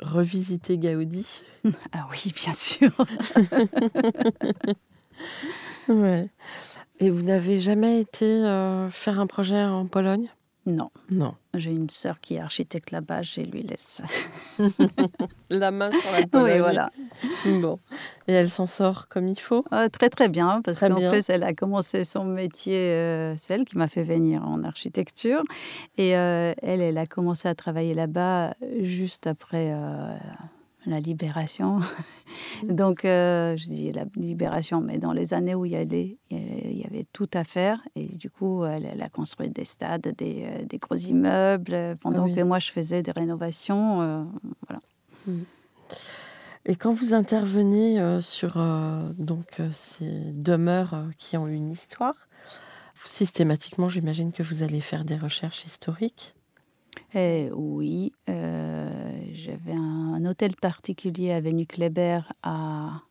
revisité 0.00 0.78
Gaudi. 0.78 1.26
Ah 1.92 2.06
oui, 2.12 2.32
bien 2.34 2.54
sûr. 2.54 2.92
Ouais. 5.88 6.28
Et 7.00 7.10
vous 7.10 7.22
n'avez 7.22 7.58
jamais 7.60 8.00
été 8.00 8.26
euh, 8.26 8.90
faire 8.90 9.20
un 9.20 9.26
projet 9.26 9.62
en 9.64 9.86
Pologne? 9.86 10.30
Non, 10.66 10.90
Non. 11.10 11.34
j'ai 11.54 11.70
une 11.70 11.88
sœur 11.88 12.20
qui 12.20 12.34
est 12.34 12.40
architecte 12.40 12.90
là-bas, 12.90 13.22
je 13.22 13.40
lui 13.40 13.62
laisse. 13.62 14.02
La 15.50 15.70
main 15.70 15.90
sur 15.92 16.10
la 16.10 16.42
Oui, 16.42 16.58
voilà. 16.58 16.90
Bon. 17.60 17.78
Et 18.26 18.32
elle 18.32 18.48
s'en 18.50 18.66
sort 18.66 19.06
comme 19.06 19.28
il 19.28 19.38
faut 19.38 19.64
Ah, 19.70 19.88
très 19.88 20.10
très 20.10 20.28
bien, 20.28 20.60
parce 20.64 20.80
qu'en 20.80 21.10
plus, 21.10 21.30
elle 21.30 21.44
a 21.44 21.54
commencé 21.54 22.02
son 22.04 22.24
métier, 22.24 22.74
euh, 22.76 23.34
c'est 23.38 23.54
elle 23.54 23.64
qui 23.64 23.78
m'a 23.78 23.86
fait 23.86 24.02
venir 24.02 24.44
en 24.44 24.64
architecture. 24.64 25.42
Et 25.98 26.16
euh, 26.16 26.52
elle, 26.62 26.80
elle 26.80 26.98
a 26.98 27.06
commencé 27.06 27.46
à 27.46 27.54
travailler 27.54 27.94
là-bas 27.94 28.54
juste 28.82 29.28
après 29.28 29.70
euh, 29.72 30.16
la 30.84 30.98
libération. 31.00 31.80
Donc, 32.64 33.04
euh, 33.04 33.56
je 33.56 33.64
dis 33.66 33.92
la 33.92 34.04
libération, 34.16 34.80
mais 34.80 34.98
dans 34.98 35.12
les 35.12 35.32
années 35.32 35.54
où 35.54 35.64
il 35.64 35.72
y, 35.72 35.76
avait, 35.76 36.16
il 36.30 36.76
y 36.78 36.84
avait 36.84 37.06
tout 37.12 37.30
à 37.34 37.44
faire. 37.44 37.80
Et 37.94 38.05
du 38.16 38.30
coup, 38.30 38.64
elle, 38.64 38.86
elle 38.86 39.02
a 39.02 39.08
construit 39.08 39.50
des 39.50 39.64
stades, 39.64 40.14
des, 40.16 40.44
euh, 40.46 40.64
des 40.64 40.78
gros 40.78 40.96
immeubles, 40.96 41.74
euh, 41.74 41.94
pendant 41.94 42.24
oui. 42.24 42.34
que 42.34 42.40
moi, 42.42 42.58
je 42.58 42.70
faisais 42.72 43.02
des 43.02 43.12
rénovations. 43.12 44.00
euh, 44.02 44.24
voilà. 44.66 44.80
Et 46.64 46.76
quand 46.76 46.92
vous 46.92 47.14
intervenez 47.14 48.20
sur 48.20 48.56
euh, 48.56 49.08
donc, 49.18 49.60
ces 49.72 50.32
demeures 50.32 51.04
qui 51.18 51.36
ont 51.36 51.46
une 51.46 51.70
histoire, 51.70 52.28
systématiquement, 53.04 53.88
j'imagine 53.88 54.32
que 54.32 54.42
vous 54.42 54.62
allez 54.62 54.80
faire 54.80 55.04
des 55.04 55.16
recherches 55.16 55.64
historiques? 55.64 56.34
Eh 57.14 57.50
oui, 57.52 58.12
euh, 58.28 59.20
j'avais 59.32 59.74
un, 59.74 60.14
un 60.14 60.24
hôtel 60.24 60.56
particulier 60.56 61.30
avenue 61.32 61.66
Kléber 61.66 62.20
à, 62.42 63.02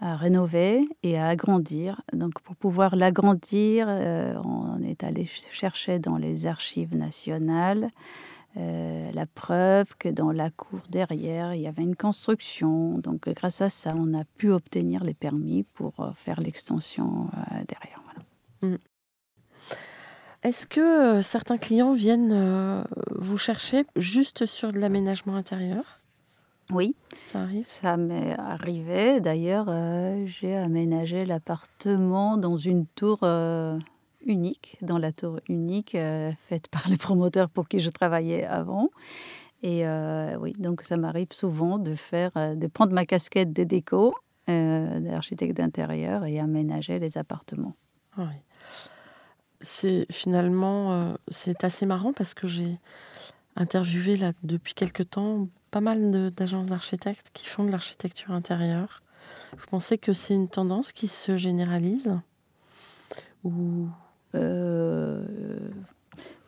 à 0.00 0.16
rénover 0.16 0.88
et 1.02 1.18
à 1.18 1.28
agrandir. 1.28 2.02
Donc 2.12 2.40
pour 2.40 2.56
pouvoir 2.56 2.96
l'agrandir, 2.96 3.86
euh, 3.88 4.34
on 4.44 4.80
est 4.82 5.02
allé 5.04 5.26
ch- 5.26 5.48
chercher 5.50 5.98
dans 5.98 6.16
les 6.16 6.46
archives 6.46 6.94
nationales 6.94 7.88
euh, 8.56 9.10
la 9.12 9.26
preuve 9.26 9.96
que 9.98 10.08
dans 10.08 10.32
la 10.32 10.50
cour 10.50 10.80
derrière, 10.88 11.54
il 11.54 11.60
y 11.60 11.66
avait 11.66 11.82
une 11.82 11.96
construction. 11.96 12.98
Donc 12.98 13.28
grâce 13.28 13.60
à 13.60 13.70
ça, 13.70 13.94
on 13.96 14.14
a 14.14 14.24
pu 14.24 14.50
obtenir 14.50 15.04
les 15.04 15.14
permis 15.14 15.64
pour 15.64 16.00
euh, 16.00 16.10
faire 16.14 16.40
l'extension 16.40 17.28
derrière. 17.66 18.02
voilà. 18.60 18.78
Est-ce 20.44 20.68
que 20.68 21.20
certains 21.20 21.58
clients 21.58 21.94
viennent 21.94 22.84
vous 23.10 23.38
chercher 23.38 23.84
juste 23.96 24.46
sur 24.46 24.72
de 24.72 24.78
l'aménagement 24.78 25.34
intérieur? 25.34 25.97
Oui. 26.72 26.94
Ça 27.26 27.42
arrive 27.42 27.64
Ça 27.64 27.96
m'est 27.96 28.38
arrivé. 28.38 29.20
D'ailleurs, 29.20 29.66
euh, 29.68 30.26
j'ai 30.26 30.54
aménagé 30.54 31.24
l'appartement 31.24 32.36
dans 32.36 32.56
une 32.56 32.86
tour 32.86 33.20
euh, 33.22 33.78
unique, 34.26 34.76
dans 34.82 34.98
la 34.98 35.12
tour 35.12 35.40
unique 35.48 35.94
euh, 35.94 36.32
faite 36.48 36.68
par 36.68 36.88
les 36.88 36.96
promoteurs 36.96 37.48
pour 37.48 37.68
qui 37.68 37.80
je 37.80 37.88
travaillais 37.88 38.44
avant. 38.44 38.90
Et 39.62 39.84
oui, 40.38 40.52
donc 40.56 40.82
ça 40.82 40.96
m'arrive 40.96 41.32
souvent 41.32 41.80
de 41.80 41.96
faire, 41.96 42.30
de 42.56 42.66
prendre 42.68 42.92
ma 42.92 43.04
casquette 43.04 43.52
des 43.52 43.64
déco 43.64 44.14
d'architecte 44.46 45.56
d'intérieur 45.56 46.24
et 46.24 46.38
aménager 46.38 47.00
les 47.00 47.18
appartements. 47.18 47.74
Oui. 48.16 48.36
C'est 49.60 50.06
finalement 50.12 51.16
c'est 51.26 51.64
assez 51.64 51.86
marrant 51.86 52.12
parce 52.12 52.34
que 52.34 52.46
j'ai 52.46 52.78
interviewé 53.56 54.16
là 54.16 54.32
depuis 54.44 54.74
quelque 54.74 55.02
temps 55.02 55.48
pas 55.70 55.80
mal 55.80 56.30
d'agences 56.32 56.68
d'architectes 56.68 57.30
qui 57.32 57.46
font 57.46 57.64
de 57.64 57.70
l'architecture 57.70 58.32
intérieure. 58.32 59.02
Vous 59.56 59.66
pensez 59.70 59.98
que 59.98 60.12
c'est 60.12 60.34
une 60.34 60.48
tendance 60.48 60.92
qui 60.92 61.08
se 61.08 61.36
généralise 61.36 62.10
ou? 63.44 63.86
Euh, 64.34 65.24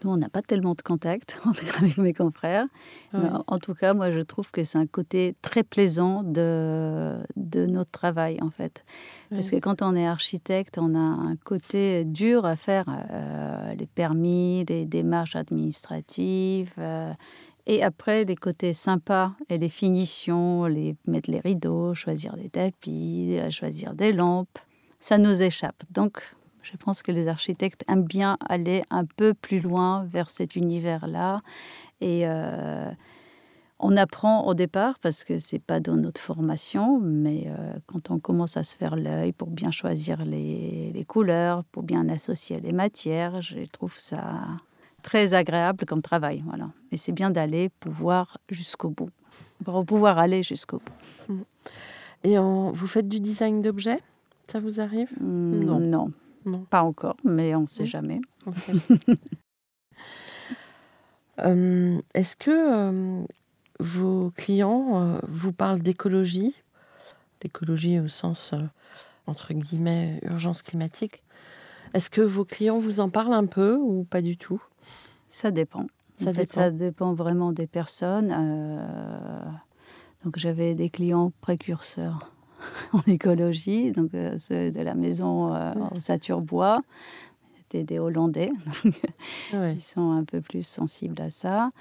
nous, 0.03 0.11
on 0.11 0.17
n'a 0.17 0.29
pas 0.31 0.41
tellement 0.43 0.75
de 0.75 0.81
contact 0.83 1.41
avec 1.45 1.99
mes 1.99 2.13
confrères. 2.15 2.67
Ouais. 3.13 3.21
en- 3.47 3.59
tout 3.59 3.75
cas, 3.75 3.93
moi, 3.95 4.11
je 4.11 4.21
trouve 4.21 4.51
que 4.51 4.65
c'est 4.65 4.79
un 4.79 4.87
côté 4.87 5.35
très 5.43 5.63
plaisant 5.63 6.23
de, 6.23 7.19
de 7.37 7.67
notre 7.67 7.91
travail, 7.91 8.39
en 8.43 8.51
fait. 8.51 8.85
Parce 9.31 9.51
que 9.51 9.57
quand 9.57 9.83
on 9.83 9.95
est 9.95 10.07
architecte, 10.07 10.79
on 10.79 10.95
a 10.95 10.99
un 10.99 11.37
côté 11.37 12.05
dur 12.05 12.45
à 12.47 12.57
faire, 12.57 12.87
euh, 13.11 13.75
les 13.75 13.87
permis, 13.87 14.65
les 14.69 14.87
démarches 14.87 15.37
administratives. 15.37 16.73
euh, 16.79 17.13
et 17.67 17.83
après, 17.83 18.25
les 18.25 18.37
côtés 18.37 18.73
sympas 18.73 19.33
et 19.49 19.59
les 19.59 19.69
finitions, 19.69 20.67
les, 20.67 20.97
mettre 21.07 21.31
les 21.31 21.41
rideaux, 21.41 21.95
choisir 21.95 22.37
des 22.37 22.49
tapis, 22.49 23.37
euh, 23.39 23.51
choisir 23.51 23.95
des 23.95 24.13
lampes, 24.13 24.59
ça 24.99 25.19
nous 25.19 25.43
échappe. 25.43 25.83
Donc, 25.91 26.23
je 26.63 26.77
pense 26.77 27.03
que 27.03 27.13
les 27.13 27.29
architectes 27.29 27.85
aiment 27.89 28.05
bien 28.05 28.37
aller 28.49 28.83
un 28.91 29.05
peu 29.05 29.35
plus 29.35 29.61
loin 29.61 30.05
vers 30.05 30.31
cet 30.31 30.57
univers-là. 30.57 31.41
Et 32.01 32.27
euh, 32.27 32.91
on 33.79 33.97
apprend 33.97 34.47
au 34.47 34.55
départ 34.55 34.99
parce 34.99 35.25
que 35.25 35.39
c'est 35.39 35.59
pas 35.59 35.81
dans 35.81 35.97
notre 35.97 36.21
formation, 36.21 37.01
mais 37.01 37.45
euh, 37.47 37.75
quand 37.87 38.11
on 38.11 38.19
commence 38.19 38.57
à 38.57 38.63
se 38.63 38.77
faire 38.77 38.97
l'œil 38.97 39.33
pour 39.33 39.49
bien 39.49 39.71
choisir 39.71 40.25
les, 40.25 40.93
les 40.93 41.05
couleurs, 41.05 41.65
pour 41.65 41.83
bien 41.83 42.09
associer 42.09 42.61
les 42.61 42.73
matières, 42.73 43.41
je 43.41 43.61
trouve 43.65 43.99
ça 43.99 44.49
très 45.03 45.35
agréable 45.35 45.85
comme 45.87 46.03
travail. 46.03 46.43
Voilà. 46.47 46.71
Et 46.93 46.97
c'est 46.97 47.13
bien 47.13 47.31
d'aller 47.31 47.69
pouvoir 47.81 48.39
jusqu'au 48.51 48.91
bout, 48.91 49.11
pour 49.65 49.85
pouvoir 49.85 50.19
aller 50.19 50.43
jusqu'au 50.43 50.81
bout. 51.29 51.45
Et 52.25 52.39
en- 52.39 52.71
vous 52.73 52.87
faites 52.87 53.09
du 53.09 53.21
design 53.21 53.63
d'objets? 53.63 54.01
Ça 54.49 54.59
vous 54.61 54.81
arrive? 54.81 55.11
Hmm, 55.21 55.65
Non. 55.65 55.81
non, 55.81 56.13
Non. 56.45 56.65
pas 56.69 56.83
encore, 56.83 57.17
mais 57.25 57.55
on 57.55 57.63
ne 57.63 57.67
sait 57.67 57.85
Hmm. 57.85 57.87
jamais. 57.87 58.21
On 58.47 58.53
sait. 58.53 58.73
Euh, 61.41 62.01
Est-ce 62.15 62.37
que 62.37 62.51
euh, 62.51 63.23
vos 63.79 64.31
clients 64.37 65.03
euh, 65.03 65.19
vous 65.29 65.53
parlent 65.53 65.81
d'écologie? 65.81 66.55
D'écologie 67.41 67.99
au 67.99 68.09
sens, 68.09 68.53
entre 69.27 69.55
guillemets, 69.55 70.21
urgence 70.25 70.61
climatique? 70.63 71.23
Est-ce 71.95 72.11
que 72.11 72.21
vos 72.21 72.45
clients 72.45 72.79
vous 72.79 73.01
en 73.01 73.09
parlent 73.09 73.33
un 73.33 73.47
peu 73.47 73.77
ou 73.77 74.05
pas 74.05 74.21
du 74.21 74.37
tout? 74.37 74.63
Ça 75.31 75.51
dépend. 75.51 75.87
Ça 76.17 76.31
en 76.31 76.35
fait, 76.35 76.41
dépend. 76.41 76.53
ça 76.53 76.71
dépend 76.71 77.15
vraiment 77.15 77.53
des 77.53 77.67
personnes. 77.67 78.31
Euh, 78.31 79.43
donc, 80.25 80.37
j'avais 80.37 80.75
des 80.75 80.91
clients 80.91 81.33
précurseurs 81.41 82.31
en 82.93 83.01
écologie, 83.07 83.93
donc 83.93 84.13
euh, 84.15 84.37
ceux 84.39 84.71
de 84.71 84.81
la 84.81 84.95
maison 84.95 85.55
euh, 85.55 85.73
en 85.73 85.99
Saturbois. 85.99 86.83
c'était 87.57 87.85
des 87.85 87.99
Hollandais. 87.99 88.51
Ouais. 89.53 89.75
Ils 89.75 89.81
sont 89.81 90.13
un 90.13 90.25
peu 90.25 90.41
plus 90.41 90.65
sensibles 90.65 91.21
à 91.21 91.31
ça. 91.31 91.73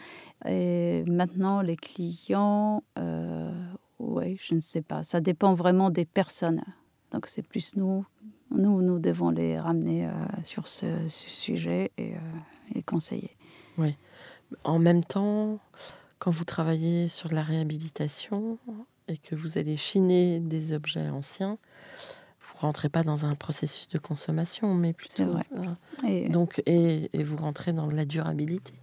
Et 0.48 1.04
maintenant, 1.06 1.62
les 1.62 1.76
clients, 1.76 2.84
euh, 2.98 3.52
oui, 4.00 4.38
je 4.42 4.56
ne 4.56 4.62
sais 4.62 4.82
pas. 4.82 5.04
Ça 5.04 5.22
dépend 5.22 5.54
vraiment 5.54 5.92
des 5.92 6.06
personnes. 6.06 6.64
Donc, 7.12 7.28
c'est 7.28 7.44
plus 7.44 7.76
nous. 7.76 8.06
Nous, 8.50 8.82
nous 8.82 8.98
devons 8.98 9.30
les 9.30 9.60
ramener 9.60 10.10
sur 10.44 10.68
ce, 10.68 10.88
ce 11.08 11.30
sujet 11.30 11.92
et, 12.00 12.14
et 12.74 12.82
conseiller. 12.82 13.38
En 14.64 14.80
même 14.80 15.04
temps, 15.04 15.60
quand 16.18 16.32
vous 16.32 16.44
travaillez 16.46 17.08
sur 17.08 17.30
de 17.30 17.36
la 17.36 17.44
réhabilitation 17.44 18.58
et 19.08 19.18
que 19.18 19.36
vous 19.36 19.58
allez 19.58 19.78
chiner 19.78 20.40
des 20.40 20.74
objets 20.74 21.10
anciens, 21.10 21.58
vous 22.42 22.58
rentrez 22.58 22.90
pas 22.90 23.04
dans 23.04 23.26
un 23.26 23.36
processus 23.36 23.88
de 23.90 24.00
consommation, 24.00 24.74
mais 24.74 24.94
plutôt. 24.94 25.26
vrai. 25.26 25.46
euh, 25.56 26.08
Et 26.08 26.30
donc, 26.30 26.62
et, 26.66 27.10
et 27.14 27.24
vous 27.24 27.38
rentrez 27.38 27.74
dans 27.74 27.88
la 27.88 28.06
durabilité. 28.06 28.74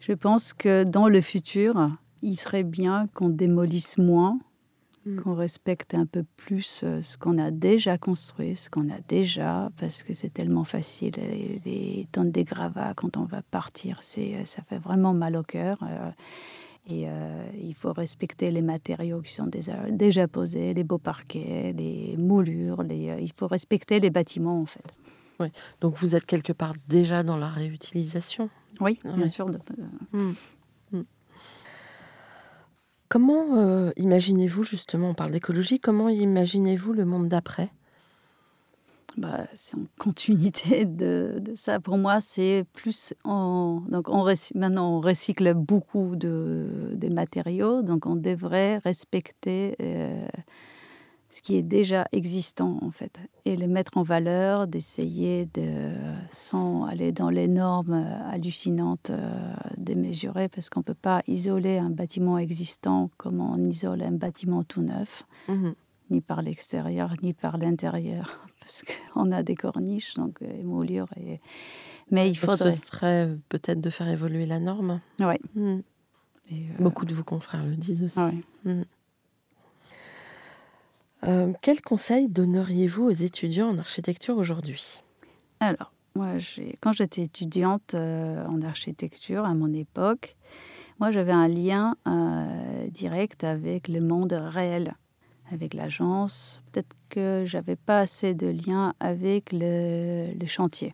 je 0.00 0.12
pense 0.12 0.52
que 0.52 0.84
dans 0.84 1.08
le 1.08 1.20
futur, 1.20 1.90
il 2.22 2.38
serait 2.38 2.64
bien 2.64 3.08
qu'on 3.14 3.28
démolisse 3.28 3.98
moins, 3.98 4.38
Mm. 5.08 5.20
qu'on 5.22 5.34
respecte 5.34 5.94
un 5.94 6.06
peu 6.06 6.24
plus 6.36 6.82
euh, 6.84 7.00
ce 7.00 7.16
qu'on 7.16 7.38
a 7.38 7.50
déjà 7.50 7.98
construit, 7.98 8.54
ce 8.56 8.68
qu'on 8.70 8.88
a 8.90 9.00
déjà, 9.08 9.70
parce 9.78 10.02
que 10.02 10.12
c'est 10.12 10.32
tellement 10.32 10.64
facile. 10.64 11.14
Les, 11.16 11.60
les 11.64 12.08
tonnes 12.12 12.30
des 12.30 12.44
gravats, 12.44 12.92
quand 12.94 13.16
on 13.16 13.24
va 13.24 13.42
partir, 13.42 13.98
c'est, 14.02 14.34
euh, 14.34 14.44
ça 14.44 14.62
fait 14.62 14.78
vraiment 14.78 15.14
mal 15.14 15.36
au 15.36 15.42
cœur. 15.42 15.78
euh, 15.82 16.10
et 16.90 17.04
euh, 17.06 17.44
il 17.60 17.74
faut 17.74 17.92
respecter 17.92 18.50
les 18.50 18.62
matériaux 18.62 19.20
qui 19.20 19.32
sont 19.34 19.46
déjà, 19.46 19.76
déjà 19.90 20.26
posés, 20.26 20.72
les 20.72 20.84
beaux 20.84 20.96
parquets, 20.98 21.74
les 21.76 22.16
moulures. 22.16 22.82
Les, 22.82 23.10
euh, 23.10 23.20
il 23.20 23.30
faut 23.36 23.46
respecter 23.46 24.00
les 24.00 24.08
bâtiments, 24.10 24.60
en 24.62 24.66
fait. 24.66 25.50
Donc, 25.82 25.96
vous 25.98 26.16
êtes 26.16 26.26
quelque 26.26 26.52
part 26.52 26.74
déjà 26.88 27.22
dans 27.22 27.36
la 27.36 27.48
réutilisation? 27.48 28.48
Oui, 28.80 28.98
Ouais. 29.04 29.12
bien 29.14 29.28
sûr. 29.28 29.46
de-. 29.50 29.58
Mm. 30.12 30.34
Comment 33.08 33.56
euh, 33.56 33.90
imaginez-vous 33.96 34.62
justement, 34.62 35.10
on 35.10 35.14
parle 35.14 35.30
d'écologie, 35.30 35.80
comment 35.80 36.08
imaginez-vous 36.08 36.92
le 36.92 37.04
monde 37.04 37.28
d'après? 37.28 37.70
Bah, 39.16 39.46
c'est 39.54 39.76
en 39.76 39.86
continuité 39.98 40.84
de, 40.84 41.42
ça. 41.54 41.80
Pour 41.80 41.96
moi, 41.96 42.20
c'est 42.20 42.64
plus 42.74 43.14
on 43.24 43.82
maintenant, 44.54 44.96
on 44.96 45.00
recycle 45.00 45.54
beaucoup 45.54 46.14
de, 46.16 46.68
des 46.94 47.08
matériaux, 47.08 47.82
donc 47.82 48.06
on 48.06 48.14
devrait 48.14 48.78
respecter 48.78 49.74
euh, 49.80 50.26
ce 51.30 51.42
qui 51.42 51.56
est 51.56 51.62
déjà 51.62 52.06
existant, 52.12 52.78
en 52.80 52.90
fait, 52.90 53.20
et 53.44 53.54
les 53.56 53.66
mettre 53.66 53.96
en 53.98 54.02
valeur, 54.02 54.66
d'essayer 54.66 55.46
de. 55.54 55.92
sans 56.30 56.84
aller 56.86 57.12
dans 57.12 57.28
les 57.30 57.48
normes 57.48 57.92
euh, 57.92 58.30
hallucinantes, 58.30 59.10
euh, 59.10 59.52
démesurées, 59.76 60.48
parce 60.48 60.70
qu'on 60.70 60.80
ne 60.80 60.84
peut 60.84 60.94
pas 60.94 61.22
isoler 61.26 61.78
un 61.78 61.90
bâtiment 61.90 62.38
existant 62.38 63.10
comme 63.18 63.40
on 63.40 63.58
isole 63.68 64.02
un 64.02 64.12
bâtiment 64.12 64.62
tout 64.64 64.82
neuf 64.82 65.24
Mhm. 65.48 65.74
ni 66.10 66.20
par 66.22 66.40
l'extérieur, 66.42 67.14
ni 67.22 67.34
par 67.34 67.58
l'intérieur, 67.58 68.40
parce 68.60 68.82
qu'on 69.12 69.30
a 69.30 69.42
des 69.42 69.54
corniches, 69.54 70.14
donc 70.14 70.40
euh, 70.42 70.62
moulures. 70.64 71.08
Et... 71.18 71.40
Mais 72.10 72.30
il 72.30 72.34
Donc, 72.40 72.52
faudrait. 72.56 72.70
ce 72.72 72.86
serait 72.86 73.28
peut-être 73.50 73.82
de 73.82 73.90
faire 73.90 74.08
évoluer 74.08 74.46
la 74.46 74.58
norme. 74.60 75.00
Ouais. 75.20 75.38
Mhm. 75.54 75.82
Euh, 76.52 76.54
Beaucoup 76.80 77.04
de 77.04 77.12
vos 77.14 77.22
confrères 77.24 77.66
le 77.66 77.76
disent 77.76 78.02
aussi. 78.02 78.18
ouais. 78.18 78.84
Euh, 81.26 81.52
quel 81.62 81.80
conseil 81.80 82.28
donneriez-vous 82.28 83.04
aux 83.04 83.10
étudiants 83.10 83.68
en 83.68 83.78
architecture 83.78 84.36
aujourd'hui? 84.36 85.02
Alors, 85.60 85.92
moi, 86.14 86.34
quand 86.80 86.92
j'étais 86.92 87.22
étudiante 87.22 87.94
euh, 87.94 88.44
en 88.46 88.62
architecture 88.62 89.44
à 89.44 89.54
mon 89.54 89.72
époque, 89.72 90.36
moi, 91.00 91.10
j'avais 91.10 91.32
un 91.32 91.48
lien 91.48 91.96
euh, 92.06 92.88
direct 92.88 93.44
avec 93.44 93.88
le 93.88 94.00
monde 94.00 94.32
réel, 94.32 94.94
avec 95.52 95.74
l'agence. 95.74 96.60
Peut-être 96.72 96.96
que 97.08 97.44
j'avais 97.46 97.76
pas 97.76 98.00
assez 98.00 98.34
de 98.34 98.48
lien 98.48 98.94
avec 99.00 99.50
le 99.52 100.46
chantier. 100.46 100.92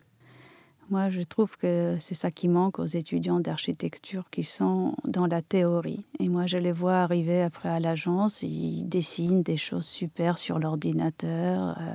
Moi, 0.91 1.09
je 1.09 1.21
trouve 1.21 1.57
que 1.57 1.97
c'est 1.99 2.13
ça 2.15 2.29
qui 2.29 2.47
manque 2.47 2.77
aux 2.77 2.85
étudiants 2.85 3.39
d'architecture 3.39 4.29
qui 4.29 4.43
sont 4.43 4.95
dans 5.03 5.25
la 5.25 5.41
théorie. 5.41 6.05
Et 6.19 6.29
moi, 6.29 6.45
je 6.45 6.57
les 6.57 6.71
vois 6.71 6.97
arriver 6.97 7.41
après 7.41 7.69
à 7.69 7.79
l'agence, 7.79 8.43
ils 8.43 8.83
dessinent 8.87 9.41
des 9.41 9.57
choses 9.57 9.85
super 9.87 10.37
sur 10.37 10.59
l'ordinateur. 10.59 11.75
euh, 11.79 11.93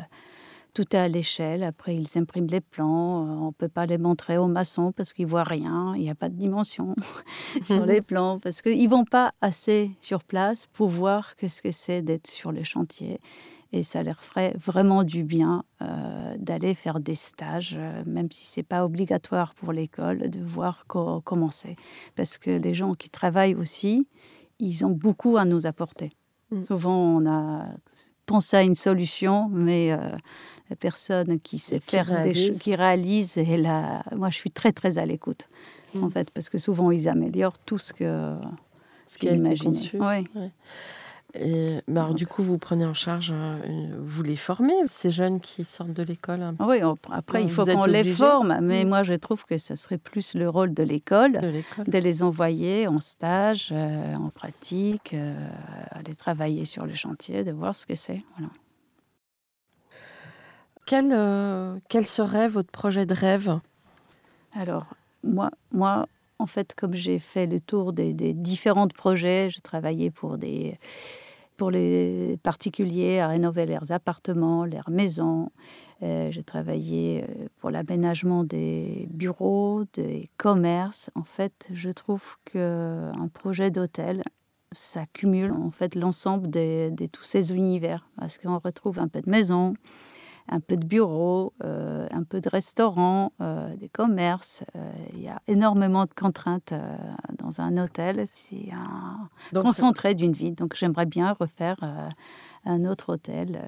tout 0.72 0.84
est 0.94 0.98
à 0.98 1.08
l'échelle. 1.08 1.62
Après, 1.64 1.96
ils 1.96 2.18
impriment 2.18 2.46
les 2.46 2.60
plans. 2.60 3.26
Euh, 3.26 3.30
On 3.42 3.46
ne 3.46 3.52
peut 3.52 3.68
pas 3.68 3.86
les 3.86 3.98
montrer 3.98 4.38
aux 4.38 4.46
maçons 4.46 4.92
parce 4.92 5.12
qu'ils 5.12 5.26
voient 5.26 5.44
rien. 5.44 5.94
Il 5.96 6.02
n'y 6.02 6.10
a 6.10 6.14
pas 6.14 6.28
de 6.28 6.36
dimension 6.36 6.94
sur 7.64 7.84
les 7.86 8.00
plans 8.02 8.38
parce 8.38 8.62
qu'ils 8.62 8.88
vont 8.88 9.04
pas 9.04 9.32
assez 9.40 9.90
sur 10.00 10.22
place 10.24 10.68
pour 10.72 10.88
voir 10.88 11.34
qu'est-ce 11.36 11.62
que 11.62 11.70
c'est 11.72 12.02
d'être 12.02 12.28
sur 12.28 12.52
les 12.52 12.64
chantiers. 12.64 13.20
Et 13.72 13.84
ça 13.84 14.02
leur 14.02 14.20
ferait 14.22 14.52
vraiment 14.58 15.04
du 15.04 15.22
bien 15.22 15.62
euh, 15.80 16.34
d'aller 16.38 16.74
faire 16.74 16.98
des 16.98 17.14
stages, 17.14 17.76
euh, 17.78 18.02
même 18.04 18.30
si 18.32 18.46
c'est 18.46 18.64
pas 18.64 18.84
obligatoire 18.84 19.54
pour 19.54 19.72
l'école, 19.72 20.28
de 20.28 20.40
voir 20.42 20.86
co- 20.88 21.20
comment 21.20 21.52
c'est. 21.52 21.76
Parce 22.16 22.36
que 22.36 22.50
les 22.50 22.74
gens 22.74 22.94
qui 22.94 23.08
travaillent 23.10 23.54
aussi, 23.54 24.08
ils 24.58 24.84
ont 24.84 24.90
beaucoup 24.90 25.36
à 25.36 25.44
nous 25.44 25.66
apporter. 25.66 26.10
Mm. 26.50 26.62
Souvent, 26.64 26.96
on 26.96 27.26
a 27.30 27.66
pensé 28.26 28.56
à 28.56 28.62
une 28.62 28.74
solution, 28.74 29.48
mais 29.50 29.92
euh, 29.92 29.98
la 30.68 30.74
personne 30.76 31.38
qui 31.38 31.58
sait 31.60 31.78
Qui 31.78 31.90
faire 31.96 32.06
des 32.06 32.32
réalise. 32.32 32.46
choses, 32.48 32.58
qui 32.58 32.74
réalise, 32.74 33.38
et 33.38 33.56
là, 33.56 34.02
moi, 34.16 34.30
je 34.30 34.36
suis 34.36 34.50
très 34.50 34.72
très 34.72 34.98
à 34.98 35.06
l'écoute, 35.06 35.48
Mm. 35.94 36.04
en 36.04 36.10
fait, 36.10 36.30
parce 36.32 36.48
que 36.48 36.58
souvent 36.58 36.90
ils 36.90 37.08
améliorent 37.08 37.58
tout 37.58 37.78
ce 37.78 37.92
que 37.92 38.34
Ce 39.06 39.16
qui 39.18 39.28
a 39.28 39.32
été 39.32 39.40
imaginé. 39.46 39.64
conçu. 39.76 39.98
Oui. 40.00 40.28
Et, 41.34 41.80
bah, 41.86 42.02
alors, 42.02 42.14
du 42.14 42.26
coup, 42.26 42.42
vous 42.42 42.58
prenez 42.58 42.84
en 42.84 42.94
charge, 42.94 43.32
euh, 43.32 43.58
vous 43.98 44.22
les 44.22 44.36
formez, 44.36 44.74
ces 44.86 45.10
jeunes 45.10 45.40
qui 45.40 45.64
sortent 45.64 45.92
de 45.92 46.02
l'école 46.02 46.54
Oui, 46.60 46.82
on- 46.82 46.98
après, 47.10 47.44
il 47.44 47.50
faut 47.50 47.64
qu'on 47.64 47.84
les 47.84 48.04
forme, 48.04 48.58
mais 48.60 48.84
Mm. 48.84 48.88
moi, 48.88 49.02
je 49.04 49.14
trouve 49.14 49.44
que 49.44 49.56
ce 49.58 49.74
serait 49.76 49.98
plus 49.98 50.34
le 50.34 50.48
rôle 50.48 50.74
de 50.74 50.82
l'école 50.82 51.40
de 51.86 51.98
les 51.98 52.22
envoyer 52.22 52.88
en 52.88 52.98
stage, 53.00 53.68
euh, 53.72 54.14
en 54.16 54.30
pratique, 54.30 55.14
euh, 55.14 55.34
aller 55.90 56.14
travailler 56.14 56.64
sur 56.64 56.84
le 56.86 56.94
chantier, 56.94 57.44
de 57.44 57.52
voir 57.52 57.74
ce 57.74 57.86
que 57.86 57.94
c'est. 57.94 58.22
Voilà. 58.36 58.50
quel, 60.86 61.80
quel 61.88 62.06
serait 62.06 62.48
votre 62.48 62.70
projet 62.70 63.06
de 63.06 63.14
rêve? 63.14 63.60
Alors, 64.52 64.86
moi, 65.22 65.50
moi, 65.72 66.08
en 66.40 66.46
fait, 66.46 66.74
comme 66.74 66.94
j'ai 66.94 67.18
fait 67.18 67.46
le 67.46 67.60
tour 67.60 67.92
des, 67.92 68.12
différents 68.34 68.88
projets, 68.88 69.50
je 69.50 69.60
travaillais 69.60 70.10
pour 70.10 70.38
des 70.38 70.78
les 71.68 72.38
particuliers 72.42 73.18
à 73.18 73.28
rénover 73.28 73.66
leurs 73.66 73.92
appartements, 73.92 74.64
leurs 74.64 74.88
maisons. 74.88 75.50
Euh, 76.02 76.30
j'ai 76.30 76.42
travaillé 76.42 77.24
euh, 77.24 77.48
pour 77.58 77.70
l'aménagement 77.70 78.44
des 78.44 79.06
bureaux, 79.10 79.84
des 79.92 80.30
commerces. 80.38 81.10
En 81.14 81.24
fait, 81.24 81.68
je 81.74 81.90
trouve 81.90 82.22
que 82.46 83.10
un 83.14 83.28
projet 83.28 83.70
d'hôtel, 83.70 84.22
ça 84.72 85.02
en 85.50 85.70
fait 85.70 85.94
l'ensemble 85.94 86.48
de 86.48 87.06
tous 87.12 87.24
ces 87.24 87.52
univers 87.52 88.06
parce 88.16 88.38
qu'on 88.38 88.58
retrouve 88.58 88.98
un 88.98 89.08
peu 89.08 89.20
de 89.20 89.28
maison, 89.28 89.74
un 90.50 90.58
peu 90.60 90.76
de 90.76 90.84
bureau, 90.84 91.52
euh, 91.64 92.06
un 92.10 92.24
peu 92.24 92.40
de 92.40 92.48
restaurant, 92.48 93.32
euh, 93.40 93.74
des 93.76 93.88
commerces. 93.88 94.64
Euh, 94.76 94.92
Il 95.14 95.22
y 95.22 95.28
a 95.28 95.40
énormément 95.46 96.04
de 96.04 96.10
contraintes 96.12 96.74
dans 97.38 97.60
un 97.60 97.78
hôtel. 97.78 98.24
C'est 98.26 98.70
un 98.72 99.28
Donc, 99.52 99.64
concentré 99.64 100.14
d'une 100.14 100.32
vie. 100.32 100.50
Donc 100.50 100.74
j'aimerais 100.74 101.06
bien 101.06 101.32
refaire 101.32 101.76
un 102.64 102.84
autre 102.84 103.14
hôtel. 103.14 103.62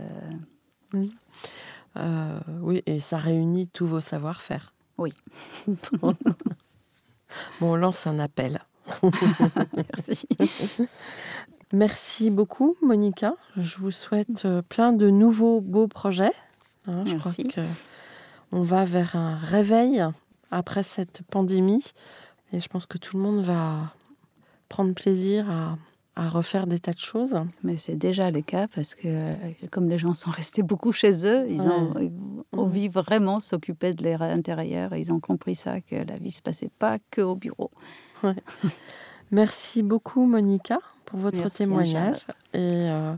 euh, 1.97 2.41
oui, 2.61 2.83
et 2.87 3.01
ça 3.01 3.17
réunit 3.17 3.69
tous 3.69 3.87
vos 3.87 4.01
savoir-faire. 4.01 4.75
Oui. 4.99 5.15
bon, 6.01 6.15
on 7.61 7.77
lance 7.77 8.07
un 8.07 8.19
appel. 8.19 8.61
Merci. 9.77 10.29
Merci 11.73 12.31
beaucoup, 12.31 12.77
Monica. 12.83 13.37
Je 13.57 13.79
vous 13.79 13.93
souhaite 13.93 14.47
plein 14.69 14.93
de 14.93 15.09
nouveaux 15.09 15.61
beaux 15.61 15.87
projets. 15.89 16.33
Hein, 16.87 17.05
je 17.07 17.17
crois 17.17 17.33
que 17.33 17.61
on 18.51 18.63
va 18.63 18.85
vers 18.85 19.17
un 19.17 19.37
réveil 19.37 20.05
après 20.51 20.83
cette 20.83 21.23
pandémie. 21.31 21.93
Et 22.53 22.61
je 22.61 22.69
pense 22.69 22.87
que 22.87 22.99
tout 22.99 23.17
le 23.17 23.23
monde 23.23 23.43
va 23.45 23.95
prendre 24.69 24.95
plaisir 24.95 25.51
à, 25.51 25.79
à 26.17 26.29
refaire 26.29 26.67
des 26.67 26.79
tas 26.79 26.93
de 26.93 26.99
choses. 26.99 27.35
Mais 27.63 27.77
c'est 27.77 27.97
déjà 27.97 28.31
le 28.31 28.43
cas 28.43 28.67
parce 28.75 28.95
que 28.95 29.07
euh, 29.07 29.35
comme 29.71 29.89
les 29.89 29.99
gens 29.99 30.15
sont 30.15 30.31
restés 30.31 30.63
beaucoup 30.63 30.93
chez 30.93 31.27
eux, 31.27 31.47
ils 31.49 31.63
ont 31.63 31.95
envie 32.53 32.89
vraiment 32.89 33.39
de 33.39 33.43
s'occuper 33.43 33.95
de 33.95 34.05
leur 34.05 34.23
intérieur. 34.23 34.95
Ils 34.95 35.13
ont 35.13 35.21
compris 35.21 35.55
ça, 35.55 35.81
que 35.81 35.97
la 35.97 36.19
vie 36.19 36.31
se 36.31 36.43
passait 36.43 36.71
pas 36.79 36.99
que 37.11 37.23
au 37.23 37.35
bureau. 37.35 37.71
Merci 39.31 39.83
beaucoup, 39.83 40.27
Monica, 40.27 40.79
pour 41.07 41.19
votre 41.19 41.41
Merci, 41.41 41.59
témoignage. 41.59 42.27
Et 42.53 42.59
euh, 42.91 43.15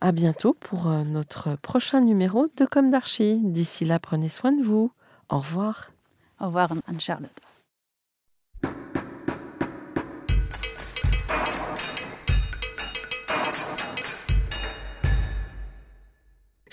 à 0.00 0.12
bientôt 0.12 0.54
pour 0.54 0.88
euh, 0.88 1.04
notre 1.04 1.56
prochain 1.56 2.00
numéro 2.00 2.48
de 2.56 2.64
Comme 2.64 2.90
d'Archie. 2.90 3.38
D'ici 3.42 3.84
là, 3.84 3.98
prenez 3.98 4.28
soin 4.28 4.52
de 4.52 4.62
vous. 4.62 4.92
Au 5.28 5.38
revoir. 5.38 5.90
Au 6.40 6.46
revoir, 6.46 6.72
Anne-Charlotte. 6.86 7.30